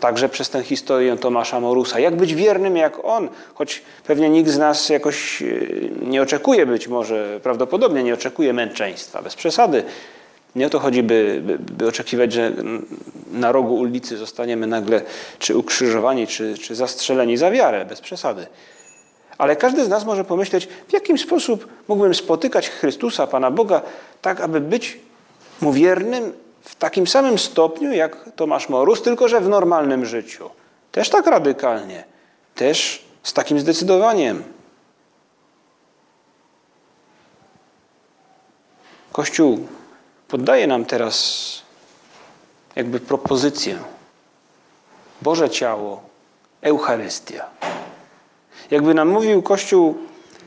także 0.00 0.28
przez 0.28 0.50
tę 0.50 0.62
historię 0.62 1.16
Tomasza 1.16 1.60
Morusa. 1.60 2.00
Jak 2.00 2.16
być 2.16 2.34
wiernym 2.34 2.76
jak 2.76 3.04
on, 3.04 3.28
choć 3.54 3.82
pewnie 4.06 4.30
nikt 4.30 4.50
z 4.50 4.58
nas 4.58 4.88
jakoś 4.88 5.42
e, 5.42 5.46
nie 6.02 6.22
oczekuje 6.22 6.66
być 6.66 6.88
może, 6.88 7.40
prawdopodobnie 7.42 8.02
nie 8.02 8.14
oczekuje 8.14 8.52
męczeństwa, 8.52 9.22
bez 9.22 9.34
przesady. 9.34 9.84
Nie 10.56 10.66
o 10.66 10.70
to 10.70 10.78
chodzi, 10.78 11.02
by, 11.02 11.42
by, 11.46 11.58
by, 11.58 11.88
oczekiwać, 11.88 12.32
że 12.32 12.52
na 13.32 13.52
rogu 13.52 13.74
ulicy 13.74 14.16
zostaniemy 14.16 14.66
nagle 14.66 15.02
czy 15.38 15.56
ukrzyżowani, 15.56 16.26
czy, 16.26 16.58
czy 16.58 16.74
zastrzeleni 16.74 17.36
za 17.36 17.50
wiarę, 17.50 17.84
bez 17.84 18.00
przesady. 18.00 18.46
Ale 19.38 19.56
każdy 19.56 19.84
z 19.84 19.88
nas 19.88 20.04
może 20.04 20.24
pomyśleć, 20.24 20.68
w 20.88 20.92
jakim 20.92 21.18
sposób 21.18 21.68
mógłbym 21.88 22.14
spotykać 22.14 22.68
Chrystusa, 22.68 23.26
Pana 23.26 23.50
Boga, 23.50 23.82
tak 24.22 24.40
aby 24.40 24.60
być 24.60 24.98
Mu 25.60 25.72
wiernym 25.72 26.32
w 26.66 26.74
takim 26.74 27.06
samym 27.06 27.38
stopniu 27.38 27.92
jak 27.92 28.16
Tomasz 28.36 28.68
Morus, 28.68 29.02
tylko 29.02 29.28
że 29.28 29.40
w 29.40 29.48
normalnym 29.48 30.06
życiu. 30.06 30.50
Też 30.92 31.10
tak 31.10 31.26
radykalnie, 31.26 32.04
też 32.54 33.04
z 33.22 33.32
takim 33.32 33.60
zdecydowaniem. 33.60 34.42
Kościół 39.12 39.66
poddaje 40.28 40.66
nam 40.66 40.84
teraz 40.84 41.46
jakby 42.76 43.00
propozycję. 43.00 43.78
Boże 45.22 45.50
ciało, 45.50 46.02
Eucharystia. 46.62 47.44
Jakby 48.70 48.94
nam 48.94 49.08
mówił 49.08 49.42
Kościół 49.42 49.98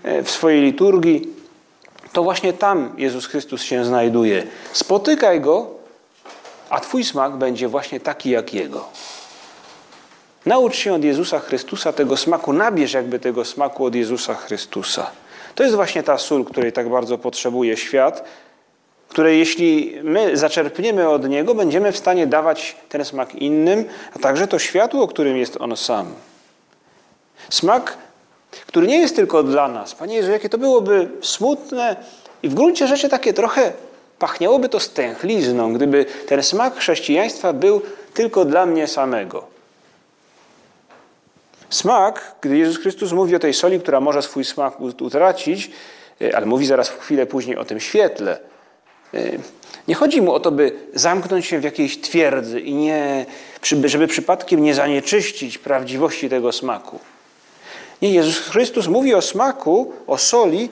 e, 0.04 0.24
w 0.24 0.32
swojej 0.32 0.62
liturgii, 0.62 1.28
to 2.14 2.24
właśnie 2.24 2.54
tam 2.54 2.94
Jezus 2.98 3.26
Chrystus 3.26 3.62
się 3.62 3.86
znajduje. 3.86 4.48
Spotykaj 4.74 5.42
Go 5.42 5.79
a 6.70 6.80
Twój 6.80 7.04
smak 7.04 7.36
będzie 7.36 7.68
właśnie 7.68 8.00
taki 8.00 8.30
jak 8.30 8.54
Jego. 8.54 8.86
Naucz 10.46 10.76
się 10.76 10.94
od 10.94 11.04
Jezusa 11.04 11.40
Chrystusa 11.40 11.94
tego 11.94 12.18
smaku, 12.18 12.54
nabierz 12.54 12.94
jakby 12.94 13.20
tego 13.20 13.46
smaku 13.46 13.86
od 13.86 13.96
Jezusa 13.96 14.36
Chrystusa. 14.36 15.12
To 15.56 15.64
jest 15.64 15.76
właśnie 15.76 16.04
ta 16.04 16.18
sól, 16.18 16.46
której 16.46 16.72
tak 16.74 16.90
bardzo 16.90 17.18
potrzebuje 17.18 17.78
świat, 17.78 18.24
której 19.10 19.40
jeśli 19.40 19.98
my 20.04 20.38
zaczerpniemy 20.38 21.10
od 21.10 21.30
Niego, 21.30 21.56
będziemy 21.56 21.92
w 21.92 21.98
stanie 21.98 22.28
dawać 22.28 22.76
ten 22.90 23.06
smak 23.06 23.36
innym, 23.36 23.86
a 24.16 24.20
także 24.20 24.48
to 24.48 24.60
światło, 24.60 25.08
którym 25.08 25.38
jest 25.38 25.58
On 25.62 25.78
sam. 25.78 26.14
Smak, 27.50 27.98
który 28.68 28.88
nie 28.88 28.98
jest 29.00 29.16
tylko 29.16 29.44
dla 29.44 29.68
nas. 29.68 29.96
Panie 29.96 30.16
Jezu, 30.16 30.32
jakie 30.32 30.50
to 30.50 30.58
byłoby 30.58 31.10
smutne 31.22 31.96
i 32.44 32.50
w 32.50 32.54
gruncie 32.54 32.88
rzeczy 32.88 33.10
takie 33.10 33.34
trochę 33.34 33.74
Pachniałoby 34.20 34.70
to 34.70 34.80
stęchlizną, 34.80 35.74
gdyby 35.74 36.06
ten 36.28 36.44
smak 36.44 36.76
chrześcijaństwa 36.76 37.54
był 37.54 37.82
tylko 38.14 38.46
dla 38.46 38.66
mnie 38.66 38.88
samego. 38.88 39.48
Smak, 41.70 42.36
gdy 42.42 42.58
Jezus 42.58 42.78
Chrystus 42.78 43.12
mówi 43.12 43.36
o 43.36 43.40
tej 43.40 43.54
soli, 43.54 43.80
która 43.80 44.02
może 44.02 44.22
swój 44.22 44.46
smak 44.46 44.82
utracić, 44.82 45.72
e, 46.22 46.36
ale 46.36 46.46
mówi 46.46 46.66
zaraz 46.66 46.90
chwilę 46.90 47.26
później 47.26 47.58
o 47.58 47.66
tym 47.66 47.80
świetle. 47.80 48.40
E, 49.14 49.20
nie 49.88 49.96
chodzi 49.96 50.22
mu 50.22 50.34
o 50.34 50.40
to, 50.40 50.52
by 50.52 50.72
zamknąć 50.94 51.46
się 51.46 51.60
w 51.60 51.64
jakiejś 51.64 52.02
twierdzy 52.02 52.60
i 52.60 52.74
nie, 52.74 53.26
żeby 53.86 54.08
przypadkiem 54.08 54.64
nie 54.64 54.74
zanieczyścić 54.74 55.58
prawdziwości 55.58 56.30
tego 56.30 56.52
smaku. 56.52 57.00
Nie, 58.02 58.14
Jezus 58.14 58.38
Chrystus 58.38 58.88
mówi 58.88 59.14
o 59.14 59.22
smaku, 59.22 59.94
o 60.08 60.18
soli, 60.18 60.70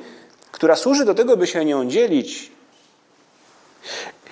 która 0.52 0.76
służy 0.76 1.06
do 1.06 1.16
tego, 1.16 1.38
by 1.38 1.48
się 1.48 1.66
nią 1.66 1.90
dzielić 1.90 2.57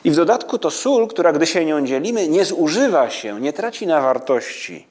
i 0.03 0.11
w 0.11 0.15
dodatku 0.15 0.57
to 0.57 0.71
sól, 0.71 1.07
która 1.07 1.33
gdy 1.33 1.45
się 1.45 1.65
nią 1.65 1.85
dzielimy, 1.85 2.27
nie 2.27 2.45
zużywa 2.45 3.09
się, 3.09 3.41
nie 3.41 3.53
traci 3.53 3.87
na 3.87 4.01
wartości, 4.01 4.87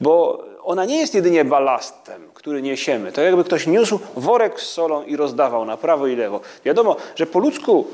bo 0.00 0.44
ona 0.62 0.84
nie 0.84 0.98
jest 0.98 1.14
jedynie 1.14 1.44
balastem, 1.44 2.22
który 2.34 2.62
niesiemy. 2.62 3.12
To 3.12 3.20
jakby 3.20 3.44
ktoś 3.44 3.66
niósł 3.66 3.98
worek 4.16 4.60
z 4.60 4.66
solą 4.66 5.04
i 5.04 5.16
rozdawał 5.16 5.64
na 5.64 5.76
prawo 5.76 6.06
i 6.06 6.16
lewo. 6.16 6.40
Wiadomo, 6.64 6.96
że 7.14 7.26
po 7.26 7.38
ludzku 7.38 7.86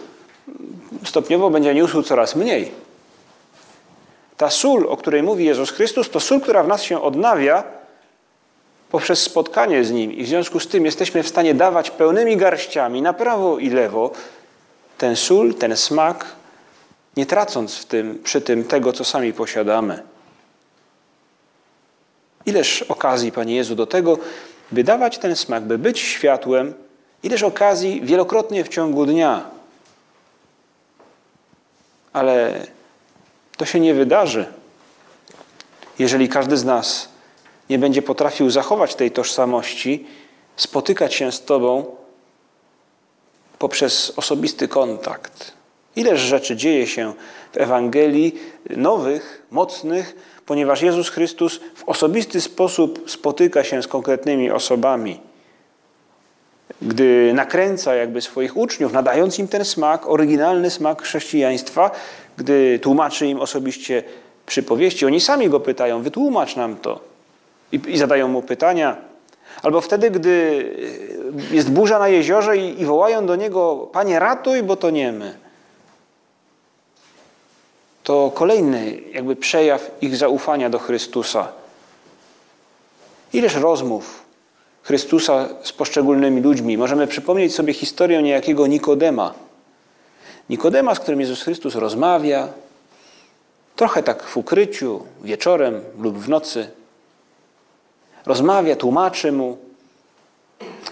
stopniowo 1.04 1.50
będzie 1.50 1.74
niósł 1.74 2.02
coraz 2.02 2.36
mniej. 2.36 2.72
Ta 4.36 4.50
sól, 4.50 4.86
o 4.88 4.96
której 4.96 5.22
mówi 5.22 5.44
Jezus 5.44 5.70
Chrystus, 5.70 6.10
to 6.10 6.20
sól, 6.20 6.40
która 6.40 6.62
w 6.62 6.68
nas 6.68 6.82
się 6.82 7.02
odnawia 7.02 7.64
poprzez 8.90 9.22
spotkanie 9.22 9.84
z 9.84 9.90
Nim 9.90 10.12
i 10.12 10.24
w 10.24 10.28
związku 10.28 10.60
z 10.60 10.68
tym 10.68 10.84
jesteśmy 10.84 11.22
w 11.22 11.28
stanie 11.28 11.54
dawać 11.54 11.90
pełnymi 11.90 12.36
garściami 12.36 13.02
na 13.02 13.12
prawo 13.12 13.58
i 13.58 13.70
lewo 13.70 14.10
ten 15.02 15.16
sól, 15.16 15.54
ten 15.54 15.76
smak, 15.76 16.26
nie 17.16 17.26
tracąc 17.26 17.74
w 17.74 17.84
tym, 17.84 18.22
przy 18.24 18.40
tym 18.40 18.64
tego, 18.64 18.92
co 18.92 19.04
sami 19.04 19.32
posiadamy. 19.32 20.02
Ileż 22.46 22.82
okazji, 22.82 23.32
Panie 23.32 23.54
Jezu, 23.54 23.74
do 23.74 23.86
tego, 23.86 24.18
by 24.72 24.84
dawać 24.84 25.18
ten 25.18 25.36
smak, 25.36 25.62
by 25.62 25.78
być 25.78 26.00
światłem, 26.00 26.74
ileż 27.22 27.42
okazji 27.42 28.00
wielokrotnie 28.00 28.64
w 28.64 28.68
ciągu 28.68 29.06
dnia. 29.06 29.50
Ale 32.12 32.66
to 33.56 33.64
się 33.64 33.80
nie 33.80 33.94
wydarzy, 33.94 34.46
jeżeli 35.98 36.28
każdy 36.28 36.56
z 36.56 36.64
nas 36.64 37.08
nie 37.70 37.78
będzie 37.78 38.02
potrafił 38.02 38.50
zachować 38.50 38.94
tej 38.94 39.10
tożsamości, 39.10 40.06
spotykać 40.56 41.14
się 41.14 41.32
z 41.32 41.44
Tobą 41.44 42.01
poprzez 43.62 44.12
osobisty 44.16 44.68
kontakt. 44.68 45.52
Ileż 45.96 46.20
rzeczy 46.20 46.56
dzieje 46.56 46.86
się 46.86 47.12
w 47.52 47.56
Ewangelii 47.56 48.34
nowych, 48.76 49.46
mocnych, 49.50 50.16
ponieważ 50.46 50.82
Jezus 50.82 51.08
Chrystus 51.08 51.60
w 51.74 51.88
osobisty 51.88 52.40
sposób 52.40 53.10
spotyka 53.10 53.64
się 53.64 53.82
z 53.82 53.88
konkretnymi 53.88 54.50
osobami. 54.50 55.20
Gdy 56.82 57.32
nakręca 57.34 57.94
jakby 57.94 58.20
swoich 58.20 58.56
uczniów, 58.56 58.92
nadając 58.92 59.38
im 59.38 59.48
ten 59.48 59.64
smak, 59.64 60.06
oryginalny 60.06 60.70
smak 60.70 61.02
chrześcijaństwa, 61.02 61.90
gdy 62.36 62.78
tłumaczy 62.78 63.26
im 63.26 63.40
osobiście 63.40 64.02
przypowieści, 64.46 65.06
oni 65.06 65.20
sami 65.20 65.48
go 65.48 65.60
pytają: 65.60 66.02
Wytłumacz 66.02 66.56
nam 66.56 66.76
to. 66.76 67.00
I, 67.72 67.80
i 67.86 67.98
zadają 67.98 68.28
mu 68.28 68.42
pytania. 68.42 68.96
Albo 69.62 69.80
wtedy, 69.80 70.10
gdy 70.10 70.64
jest 71.50 71.70
burza 71.70 71.98
na 71.98 72.08
jeziorze 72.08 72.56
i, 72.56 72.80
i 72.80 72.86
wołają 72.86 73.26
do 73.26 73.36
niego: 73.36 73.88
Panie, 73.92 74.18
ratuj, 74.18 74.62
bo 74.62 74.76
to 74.76 74.90
nie 74.90 75.12
my 75.12 75.42
to 78.04 78.32
kolejny 78.34 79.00
jakby 79.12 79.36
przejaw 79.36 79.90
ich 80.00 80.16
zaufania 80.16 80.70
do 80.70 80.78
Chrystusa. 80.78 81.48
Ileż 83.32 83.54
rozmów 83.54 84.22
Chrystusa 84.82 85.48
z 85.62 85.72
poszczególnymi 85.72 86.40
ludźmi. 86.40 86.78
Możemy 86.78 87.06
przypomnieć 87.06 87.54
sobie 87.54 87.72
historię 87.72 88.22
niejakiego 88.22 88.66
Nikodema. 88.66 89.34
Nikodema, 90.50 90.94
z 90.94 91.00
którym 91.00 91.20
Jezus 91.20 91.42
Chrystus 91.42 91.74
rozmawia, 91.74 92.48
trochę 93.76 94.02
tak 94.02 94.22
w 94.22 94.36
ukryciu, 94.36 95.02
wieczorem 95.24 95.80
lub 95.98 96.18
w 96.18 96.28
nocy. 96.28 96.70
Rozmawia, 98.26 98.76
tłumaczy 98.76 99.32
mu. 99.32 99.58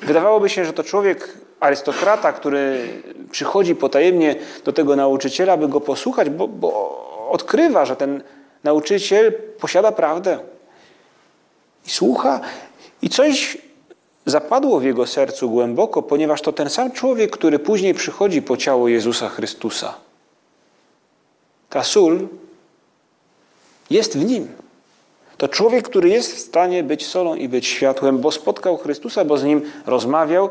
Wydawałoby 0.03 0.49
się, 0.49 0.65
że 0.65 0.73
to 0.73 0.85
człowiek 0.85 1.35
arystokrata, 1.61 2.33
który 2.33 2.89
przychodzi 3.31 3.75
potajemnie 3.75 4.37
do 4.65 4.73
tego 4.73 4.97
nauczyciela, 4.97 5.57
by 5.57 5.69
go 5.69 5.81
posłuchać, 5.81 6.31
bo, 6.31 6.49
bo 6.49 7.01
odkrywa, 7.31 7.85
że 7.85 7.97
ten 7.97 8.23
nauczyciel 8.65 9.33
posiada 9.61 9.93
prawdę. 9.93 10.39
I 11.87 11.91
słucha, 11.91 12.41
i 13.03 13.09
coś 13.09 13.59
zapadło 14.27 14.81
w 14.81 14.85
jego 14.85 15.07
sercu 15.07 15.51
głęboko, 15.51 16.03
ponieważ 16.03 16.43
to 16.43 16.53
ten 16.53 16.71
sam 16.71 16.93
człowiek, 16.93 17.31
który 17.31 17.59
później 17.59 17.95
przychodzi 17.95 18.43
po 18.43 18.57
ciało 18.57 18.89
Jezusa 18.89 19.29
Chrystusa. 19.29 19.95
Ta 21.71 21.85
sól 21.85 22.29
jest 23.91 24.19
w 24.19 24.25
nim. 24.25 24.49
To 25.41 25.49
człowiek, 25.49 25.89
który 25.89 26.09
jest 26.09 26.37
w 26.37 26.39
stanie 26.39 26.83
być 26.83 27.07
solą 27.07 27.35
i 27.35 27.49
być 27.49 27.67
światłem, 27.67 28.19
bo 28.19 28.33
spotkał 28.33 28.77
Chrystusa, 28.77 29.25
bo 29.25 29.37
z 29.37 29.45
nim 29.45 29.63
rozmawiał, 29.87 30.49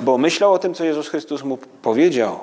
bo 0.00 0.18
myślał 0.18 0.52
o 0.52 0.58
tym, 0.58 0.74
co 0.74 0.84
Jezus 0.84 1.08
Chrystus 1.08 1.42
mu 1.42 1.58
powiedział. 1.82 2.38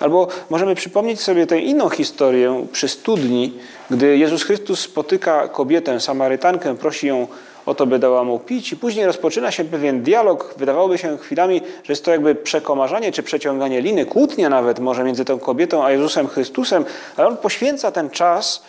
Albo 0.00 0.28
możemy 0.50 0.74
przypomnieć 0.74 1.20
sobie 1.20 1.46
tę 1.46 1.58
inną 1.58 1.88
historię 1.88 2.66
przy 2.72 2.88
studni, 2.88 3.52
gdy 3.90 4.18
Jezus 4.18 4.42
Chrystus 4.42 4.80
spotyka 4.80 5.48
kobietę, 5.48 6.00
Samarytankę, 6.00 6.76
prosi 6.76 7.06
ją 7.06 7.26
o 7.66 7.74
to, 7.74 7.86
by 7.86 7.98
dała 7.98 8.24
mu 8.24 8.38
pić, 8.38 8.72
i 8.72 8.76
później 8.76 9.06
rozpoczyna 9.06 9.50
się 9.50 9.64
pewien 9.64 10.02
dialog. 10.02 10.54
Wydawałoby 10.56 10.98
się 10.98 11.18
chwilami, 11.18 11.60
że 11.84 11.92
jest 11.92 12.04
to 12.04 12.10
jakby 12.10 12.34
przekomarzanie 12.34 13.12
czy 13.12 13.22
przeciąganie 13.22 13.80
liny, 13.80 14.06
kłótnia 14.06 14.48
nawet 14.48 14.78
może 14.78 15.04
między 15.04 15.24
tą 15.24 15.38
kobietą 15.38 15.84
a 15.84 15.90
Jezusem 15.90 16.28
Chrystusem, 16.28 16.84
ale 17.16 17.28
on 17.28 17.36
poświęca 17.36 17.92
ten 17.92 18.10
czas 18.10 18.62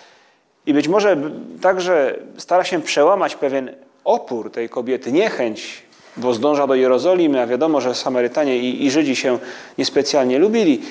i 0.67 0.74
być 0.74 0.88
może 0.88 1.17
także 1.62 2.19
stara 2.38 2.63
się 2.63 2.81
przełamać 2.81 3.36
pewien 3.36 3.71
opór 4.03 4.51
tej 4.51 4.69
kobiety, 4.69 5.12
niechęć 5.12 5.88
bo 6.17 6.33
zdąża 6.33 6.67
do 6.67 6.75
Jerozolimy, 6.75 7.41
a 7.41 7.47
wiadomo, 7.47 7.81
że 7.81 7.95
Samarytanie 7.95 8.57
i, 8.57 8.86
i 8.86 8.91
Żydzi 8.91 9.15
się 9.15 9.39
niespecjalnie 9.77 10.39
lubili. 10.39 10.81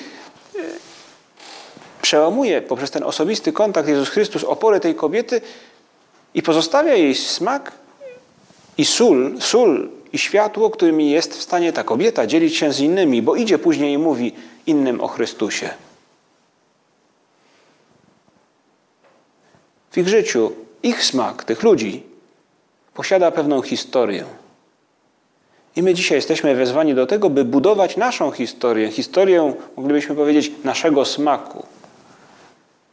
Przełamuje 2.01 2.61
poprzez 2.61 2.91
ten 2.91 3.03
osobisty 3.03 3.51
kontakt 3.51 3.89
Jezus 3.89 4.09
Chrystus 4.09 4.43
opory 4.43 4.79
tej 4.79 4.95
kobiety 4.95 5.41
i 6.33 6.41
pozostawia 6.41 6.93
jej 6.93 7.15
smak 7.15 7.71
i 8.77 8.85
sól, 8.85 9.35
sól 9.39 9.89
i 10.13 10.17
światło, 10.17 10.69
którymi 10.69 11.11
jest 11.11 11.37
w 11.37 11.41
stanie 11.41 11.73
ta 11.73 11.83
kobieta 11.83 12.27
dzielić 12.27 12.57
się 12.57 12.73
z 12.73 12.79
innymi, 12.79 13.21
bo 13.21 13.35
idzie 13.35 13.57
później 13.57 13.93
i 13.93 13.97
mówi 13.97 14.33
innym 14.65 15.01
o 15.01 15.07
Chrystusie. 15.07 15.69
Ich 19.97 20.07
życiu, 20.07 20.51
ich 20.83 21.03
smak, 21.03 21.43
tych 21.43 21.63
ludzi, 21.63 22.03
posiada 22.93 23.31
pewną 23.31 23.61
historię. 23.61 24.23
I 25.75 25.83
my 25.83 25.93
dzisiaj 25.93 26.17
jesteśmy 26.17 26.55
wezwani 26.55 26.95
do 26.95 27.07
tego, 27.07 27.29
by 27.29 27.45
budować 27.45 27.97
naszą 27.97 28.31
historię, 28.31 28.91
historię, 28.91 29.53
moglibyśmy 29.77 30.15
powiedzieć, 30.15 30.51
naszego 30.63 31.05
smaku. 31.05 31.65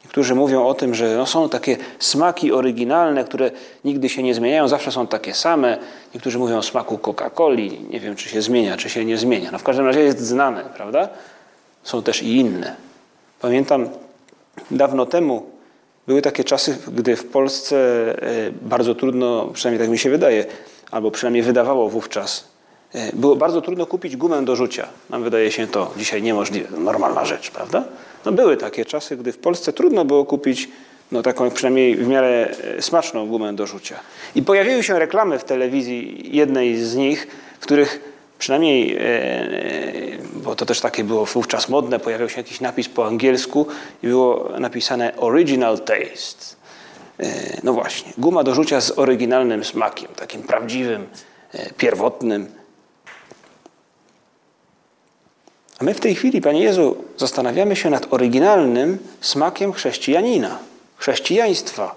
Niektórzy 0.04 0.34
mówią 0.34 0.66
o 0.66 0.74
tym, 0.74 0.94
że 0.94 1.16
no 1.16 1.26
są 1.26 1.48
takie 1.48 1.76
smaki 1.98 2.52
oryginalne, 2.52 3.24
które 3.24 3.50
nigdy 3.84 4.08
się 4.08 4.22
nie 4.22 4.34
zmieniają, 4.34 4.68
zawsze 4.68 4.92
są 4.92 5.06
takie 5.06 5.34
same. 5.34 5.78
Niektórzy 6.14 6.38
mówią 6.38 6.58
o 6.58 6.62
smaku 6.62 6.98
Coca-Coli, 6.98 7.88
nie 7.90 8.00
wiem, 8.00 8.16
czy 8.16 8.28
się 8.28 8.42
zmienia, 8.42 8.76
czy 8.76 8.90
się 8.90 9.04
nie 9.04 9.18
zmienia. 9.18 9.50
No 9.52 9.58
w 9.58 9.62
każdym 9.62 9.86
razie 9.86 10.00
jest 10.00 10.20
znane, 10.20 10.64
prawda? 10.76 11.08
Są 11.82 12.02
też 12.02 12.22
i 12.22 12.36
inne. 12.36 12.76
Pamiętam 13.40 13.88
dawno 14.70 15.06
temu, 15.06 15.53
były 16.06 16.22
takie 16.22 16.44
czasy, 16.44 16.78
gdy 16.88 17.16
w 17.16 17.24
Polsce 17.24 17.76
e, 18.22 18.50
bardzo 18.62 18.94
trudno, 18.94 19.50
przynajmniej 19.54 19.86
tak 19.86 19.90
mi 19.90 19.98
się 19.98 20.10
wydaje, 20.10 20.46
albo 20.90 21.10
przynajmniej 21.10 21.42
wydawało 21.42 21.88
wówczas, 21.88 22.54
E, 22.94 23.12
było 23.12 23.36
bardzo 23.36 23.60
trudno 23.60 23.86
kupić 23.86 24.16
gumę 24.16 24.44
do 24.44 24.56
rzucia. 24.56 24.88
Nam 25.10 25.22
wydaje 25.22 25.50
się 25.50 25.66
to 25.66 25.92
dzisiaj 25.96 26.22
niemożliwe, 26.22 26.78
normalna 26.78 27.24
rzecz, 27.24 27.50
prawda? 27.50 27.84
No 28.24 28.32
były 28.32 28.56
takie 28.56 28.84
czasy, 28.84 29.16
gdy 29.16 29.32
w 29.32 29.38
Polsce 29.38 29.72
trudno 29.72 30.04
było 30.04 30.24
kupić 30.24 30.68
no, 31.12 31.22
taką 31.22 31.50
przynajmniej 31.50 31.96
w 31.96 32.08
miarę 32.08 32.50
e, 32.78 32.82
smaczną 32.82 33.26
gumę 33.26 33.52
do 33.52 33.66
rzucia. 33.66 34.00
I 34.34 34.42
pojawiły 34.42 34.82
się 34.82 34.98
reklamy 34.98 35.38
w 35.38 35.44
telewizji, 35.44 36.28
jednej 36.36 36.76
z 36.76 36.94
nich, 36.96 37.26
w 37.60 37.62
których 37.62 38.13
przynajmniej, 38.44 38.96
e, 38.96 39.02
bo 40.34 40.56
to 40.56 40.66
też 40.66 40.80
takie 40.80 41.04
było 41.04 41.24
wówczas 41.24 41.68
modne, 41.68 41.98
pojawiał 41.98 42.28
się 42.28 42.36
jakiś 42.36 42.60
napis 42.60 42.88
po 42.88 43.06
angielsku 43.06 43.66
i 44.02 44.06
było 44.06 44.50
napisane 44.58 45.16
Original 45.16 45.78
Taste. 45.78 46.56
No 47.62 47.72
właśnie, 47.72 48.12
guma 48.18 48.44
do 48.44 48.54
rzucia 48.54 48.80
z 48.80 48.98
oryginalnym 48.98 49.64
smakiem, 49.64 50.08
takim 50.16 50.42
prawdziwym, 50.42 51.06
pierwotnym. 51.76 52.46
A 55.78 55.84
my 55.84 55.94
w 55.94 56.00
tej 56.00 56.14
chwili, 56.14 56.40
Panie 56.40 56.62
Jezu, 56.62 56.96
zastanawiamy 57.16 57.76
się 57.76 57.90
nad 57.90 58.12
oryginalnym 58.12 58.98
smakiem 59.20 59.72
chrześcijanina, 59.72 60.58
chrześcijaństwa, 60.96 61.94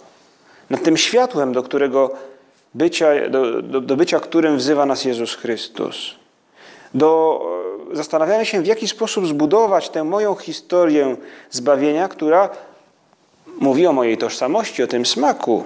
nad 0.70 0.84
tym 0.84 0.98
światłem, 0.98 1.54
do 1.54 1.64
którego 1.64 2.12
bycia, 2.74 3.30
do, 3.30 3.62
do, 3.62 3.82
do 3.82 3.96
bycia 3.96 4.20
którym 4.20 4.58
wzywa 4.58 4.86
nas 4.86 5.06
Jezus 5.06 5.36
Chrystus. 5.36 6.27
Do, 6.98 7.42
zastanawiamy 7.94 8.46
się, 8.46 8.62
w 8.62 8.68
jaki 8.68 8.88
sposób 8.88 9.28
zbudować 9.28 9.90
tę 9.90 10.04
moją 10.04 10.36
historię 10.36 11.16
zbawienia, 11.50 12.08
która 12.08 12.50
mówi 13.60 13.88
o 13.88 13.94
mojej 13.94 14.18
tożsamości, 14.18 14.84
o 14.84 14.88
tym 14.88 15.06
smaku. 15.06 15.64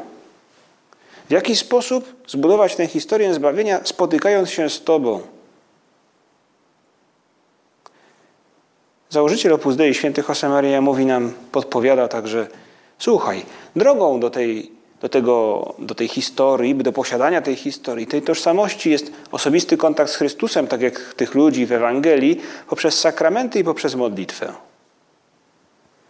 W 1.29 1.31
jaki 1.31 1.55
sposób 1.55 2.05
zbudować 2.27 2.75
tę 2.75 2.87
historię 2.87 3.33
zbawienia, 3.33 3.79
spotykając 3.83 4.49
się 4.49 4.69
z 4.69 4.83
Tobą. 4.83 5.21
Założyciel 9.09 9.53
Opus 9.53 9.75
Dei, 9.75 9.93
święty 9.93 10.23
Josemaria 10.29 10.81
mówi 10.81 11.05
nam, 11.05 11.33
podpowiada 11.51 12.07
także, 12.07 12.47
słuchaj, 12.99 13.45
drogą 13.75 14.19
do 14.19 14.29
tej, 14.29 14.71
do, 15.01 15.09
tego, 15.09 15.65
do 15.79 15.95
tej 15.95 16.07
historii, 16.07 16.75
do 16.75 16.93
posiadania 16.93 17.41
tej 17.41 17.55
historii, 17.55 18.07
tej 18.07 18.21
tożsamości 18.21 18.91
jest 18.91 19.11
osobisty 19.31 19.77
kontakt 19.77 20.11
z 20.11 20.15
Chrystusem, 20.15 20.67
tak 20.67 20.81
jak 20.81 21.13
tych 21.13 21.35
ludzi 21.35 21.65
w 21.65 21.71
Ewangelii, 21.71 22.41
poprzez 22.69 22.99
sakramenty 22.99 23.59
i 23.59 23.63
poprzez 23.63 23.95
modlitwę. 23.95 24.53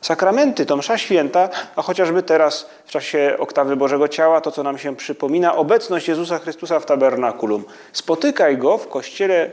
Sakramenty 0.01 0.65
to 0.65 0.77
msza 0.77 0.97
święta, 0.97 1.49
a 1.75 1.81
chociażby 1.81 2.23
teraz 2.23 2.69
w 2.85 2.91
czasie 2.91 3.35
oktawy 3.39 3.75
Bożego 3.75 4.07
Ciała, 4.07 4.41
to 4.41 4.51
co 4.51 4.63
nam 4.63 4.77
się 4.77 4.95
przypomina, 4.95 5.55
obecność 5.55 6.07
Jezusa 6.07 6.39
Chrystusa 6.39 6.79
w 6.79 6.85
tabernakulum. 6.85 7.63
Spotykaj 7.93 8.57
Go 8.57 8.77
w 8.77 8.87
kościele 8.87 9.51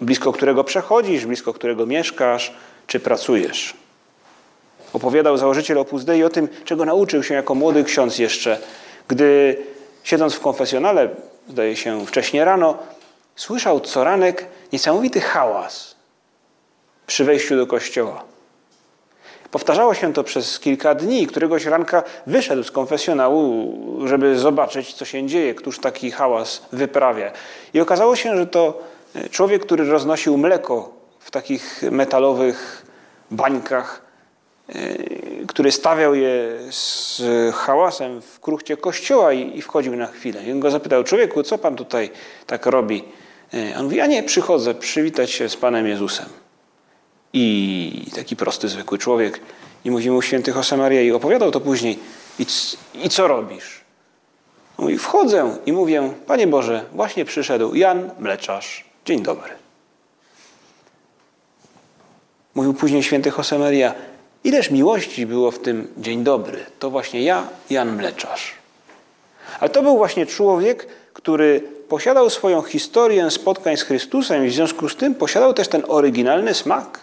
blisko 0.00 0.32
którego 0.32 0.64
przechodzisz, 0.64 1.26
blisko 1.26 1.52
którego 1.52 1.86
mieszkasz, 1.86 2.52
czy 2.86 3.00
pracujesz. 3.00 3.83
Opowiadał 4.94 5.36
założyciel 5.36 5.78
Opus 5.78 6.04
Dei 6.04 6.24
o 6.24 6.30
tym, 6.30 6.48
czego 6.64 6.84
nauczył 6.84 7.22
się 7.22 7.34
jako 7.34 7.54
młody 7.54 7.84
ksiądz 7.84 8.18
jeszcze, 8.18 8.58
gdy 9.08 9.56
siedząc 10.02 10.34
w 10.34 10.40
konfesjonale, 10.40 11.08
zdaje 11.48 11.76
się 11.76 12.06
wcześnie 12.06 12.44
rano, 12.44 12.78
słyszał 13.36 13.80
co 13.80 14.04
ranek 14.04 14.46
niesamowity 14.72 15.20
hałas 15.20 15.96
przy 17.06 17.24
wejściu 17.24 17.56
do 17.56 17.66
kościoła. 17.66 18.24
Powtarzało 19.50 19.94
się 19.94 20.12
to 20.12 20.24
przez 20.24 20.60
kilka 20.60 20.94
dni. 20.94 21.26
Któregoś 21.26 21.64
ranka 21.64 22.02
wyszedł 22.26 22.62
z 22.62 22.70
konfesjonału, 22.70 23.72
żeby 24.04 24.38
zobaczyć, 24.38 24.94
co 24.94 25.04
się 25.04 25.26
dzieje, 25.26 25.54
któż 25.54 25.78
taki 25.78 26.10
hałas 26.10 26.62
wyprawia. 26.72 27.32
I 27.74 27.80
okazało 27.80 28.16
się, 28.16 28.36
że 28.36 28.46
to 28.46 28.82
Człowiek, 29.30 29.62
który 29.62 29.84
roznosił 29.84 30.38
mleko 30.38 30.92
w 31.18 31.30
takich 31.30 31.82
metalowych 31.90 32.86
bańkach, 33.30 34.02
który 35.46 35.72
stawiał 35.72 36.14
je 36.14 36.58
z 36.70 37.22
hałasem 37.54 38.22
w 38.22 38.40
kruchcie 38.40 38.76
kościoła 38.76 39.32
i, 39.32 39.58
i 39.58 39.62
wchodził 39.62 39.96
na 39.96 40.06
chwilę. 40.06 40.44
I 40.44 40.52
on 40.52 40.60
go 40.60 40.70
zapytał, 40.70 41.04
człowieku, 41.04 41.42
co 41.42 41.58
pan 41.58 41.76
tutaj 41.76 42.10
tak 42.46 42.66
robi? 42.66 43.04
A 43.74 43.78
on 43.78 43.84
mówi, 43.84 43.96
ja 43.96 44.06
nie, 44.06 44.22
przychodzę 44.22 44.74
przywitać 44.74 45.30
się 45.30 45.48
z 45.48 45.56
Panem 45.56 45.86
Jezusem. 45.86 46.26
I 47.32 48.06
taki 48.14 48.36
prosty, 48.36 48.68
zwykły 48.68 48.98
człowiek. 48.98 49.40
I 49.84 49.90
mówi 49.90 50.10
mu 50.10 50.22
święty 50.22 50.50
Josemaria 50.50 51.02
i 51.02 51.12
opowiadał 51.12 51.50
to 51.50 51.60
później. 51.60 51.98
I, 52.38 52.46
i 53.04 53.08
co 53.08 53.28
robisz? 53.28 53.80
Mówi, 54.78 54.98
wchodzę 54.98 55.56
i 55.66 55.72
mówię, 55.72 56.12
Panie 56.26 56.46
Boże, 56.46 56.84
właśnie 56.92 57.24
przyszedł 57.24 57.74
Jan 57.74 58.10
Mleczarz. 58.18 58.84
Dzień 59.04 59.22
dobry. 59.22 59.50
Mówił 62.54 62.74
później 62.74 63.02
święty 63.02 63.32
Josemaria, 63.38 63.94
ileż 64.44 64.70
miłości 64.70 65.26
było 65.26 65.50
w 65.50 65.58
tym 65.58 65.88
dzień 65.96 66.24
dobry. 66.24 66.58
To 66.78 66.90
właśnie 66.90 67.22
ja, 67.22 67.48
Jan 67.70 67.96
Mleczarz. 67.96 68.54
Ale 69.60 69.70
to 69.70 69.82
był 69.82 69.96
właśnie 69.96 70.26
człowiek, 70.26 70.86
który 71.12 71.60
posiadał 71.88 72.30
swoją 72.30 72.62
historię 72.62 73.30
spotkań 73.30 73.76
z 73.76 73.82
Chrystusem 73.82 74.46
i 74.46 74.48
w 74.48 74.54
związku 74.54 74.88
z 74.88 74.96
tym 74.96 75.14
posiadał 75.14 75.54
też 75.54 75.68
ten 75.68 75.82
oryginalny 75.88 76.54
smak. 76.54 77.00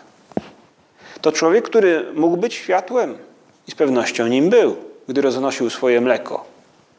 To 1.21 1.31
człowiek, 1.31 1.65
który 1.65 2.05
mógł 2.13 2.37
być 2.37 2.53
światłem 2.53 3.17
i 3.67 3.71
z 3.71 3.75
pewnością 3.75 4.27
nim 4.27 4.49
był, 4.49 4.75
gdy 5.07 5.21
roznosił 5.21 5.69
swoje 5.69 6.01
mleko. 6.01 6.45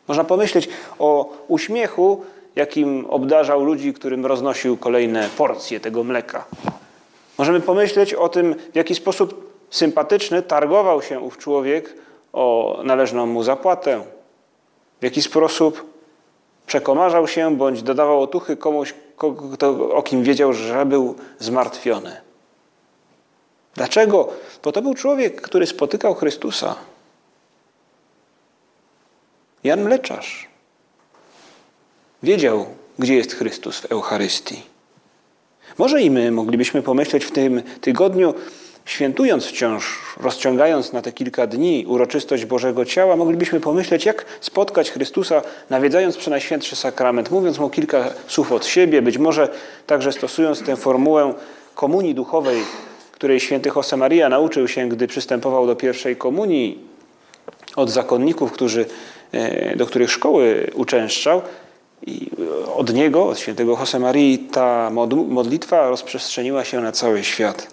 Można 0.08 0.24
pomyśleć 0.24 0.68
o 0.98 1.32
uśmiechu, 1.48 2.24
jakim 2.56 3.06
obdarzał 3.06 3.64
ludzi, 3.64 3.92
którym 3.92 4.26
roznosił 4.26 4.76
kolejne 4.76 5.28
porcje 5.36 5.80
tego 5.80 6.04
mleka. 6.04 6.44
Możemy 7.38 7.60
pomyśleć 7.60 8.14
o 8.14 8.28
tym, 8.28 8.54
w 8.72 8.76
jaki 8.76 8.94
sposób 8.94 9.51
sympatyczny 9.72 10.42
targował 10.42 11.02
się 11.02 11.20
ów 11.20 11.38
człowiek 11.38 11.94
o 12.32 12.78
należną 12.84 13.26
mu 13.26 13.42
zapłatę, 13.42 14.04
w 15.00 15.04
jaki 15.04 15.22
sposób 15.22 15.92
przekomarzał 16.66 17.28
się 17.28 17.56
bądź 17.56 17.82
dodawał 17.82 18.22
otuchy 18.22 18.56
komuś, 18.56 18.94
o 19.92 20.02
kim 20.02 20.22
wiedział, 20.22 20.52
że 20.52 20.86
był 20.86 21.14
zmartwiony. 21.38 22.20
Dlaczego? 23.74 24.28
Bo 24.64 24.72
to 24.72 24.82
był 24.82 24.94
człowiek, 24.94 25.40
który 25.40 25.66
spotykał 25.66 26.14
Chrystusa. 26.14 26.74
Jan 29.64 29.84
Mleczarz 29.84 30.48
wiedział, 32.22 32.66
gdzie 32.98 33.14
jest 33.14 33.32
Chrystus 33.32 33.80
w 33.80 33.92
Eucharystii. 33.92 34.62
Może 35.78 36.02
i 36.02 36.10
my 36.10 36.30
moglibyśmy 36.30 36.82
pomyśleć 36.82 37.24
w 37.24 37.32
tym 37.32 37.62
tygodniu, 37.80 38.34
świętując 38.84 39.46
wciąż, 39.46 39.98
rozciągając 40.20 40.92
na 40.92 41.02
te 41.02 41.12
kilka 41.12 41.46
dni 41.46 41.84
uroczystość 41.88 42.44
Bożego 42.44 42.84
Ciała, 42.84 43.16
moglibyśmy 43.16 43.60
pomyśleć, 43.60 44.06
jak 44.06 44.24
spotkać 44.40 44.90
Chrystusa, 44.90 45.42
nawiedzając 45.70 46.16
Przenajświętszy 46.16 46.76
Sakrament, 46.76 47.30
mówiąc 47.30 47.58
Mu 47.58 47.70
kilka 47.70 48.10
słów 48.26 48.52
od 48.52 48.66
siebie, 48.66 49.02
być 49.02 49.18
może 49.18 49.48
także 49.86 50.12
stosując 50.12 50.62
tę 50.62 50.76
formułę 50.76 51.34
komunii 51.74 52.14
duchowej, 52.14 52.62
której 53.12 53.40
święty 53.40 53.70
Josemaria 53.76 54.28
nauczył 54.28 54.68
się, 54.68 54.88
gdy 54.88 55.06
przystępował 55.06 55.66
do 55.66 55.76
pierwszej 55.76 56.16
komunii 56.16 56.78
od 57.76 57.90
zakonników, 57.90 58.52
którzy, 58.52 58.86
e, 59.32 59.76
do 59.76 59.86
których 59.86 60.10
szkoły 60.10 60.70
uczęszczał. 60.74 61.42
I 62.06 62.30
od 62.74 62.94
niego, 62.94 63.26
od 63.26 63.38
świętego 63.38 63.76
Josemarii, 63.80 64.38
ta 64.38 64.90
modlitwa 65.28 65.88
rozprzestrzeniła 65.88 66.64
się 66.64 66.80
na 66.80 66.92
cały 66.92 67.24
świat. 67.24 67.71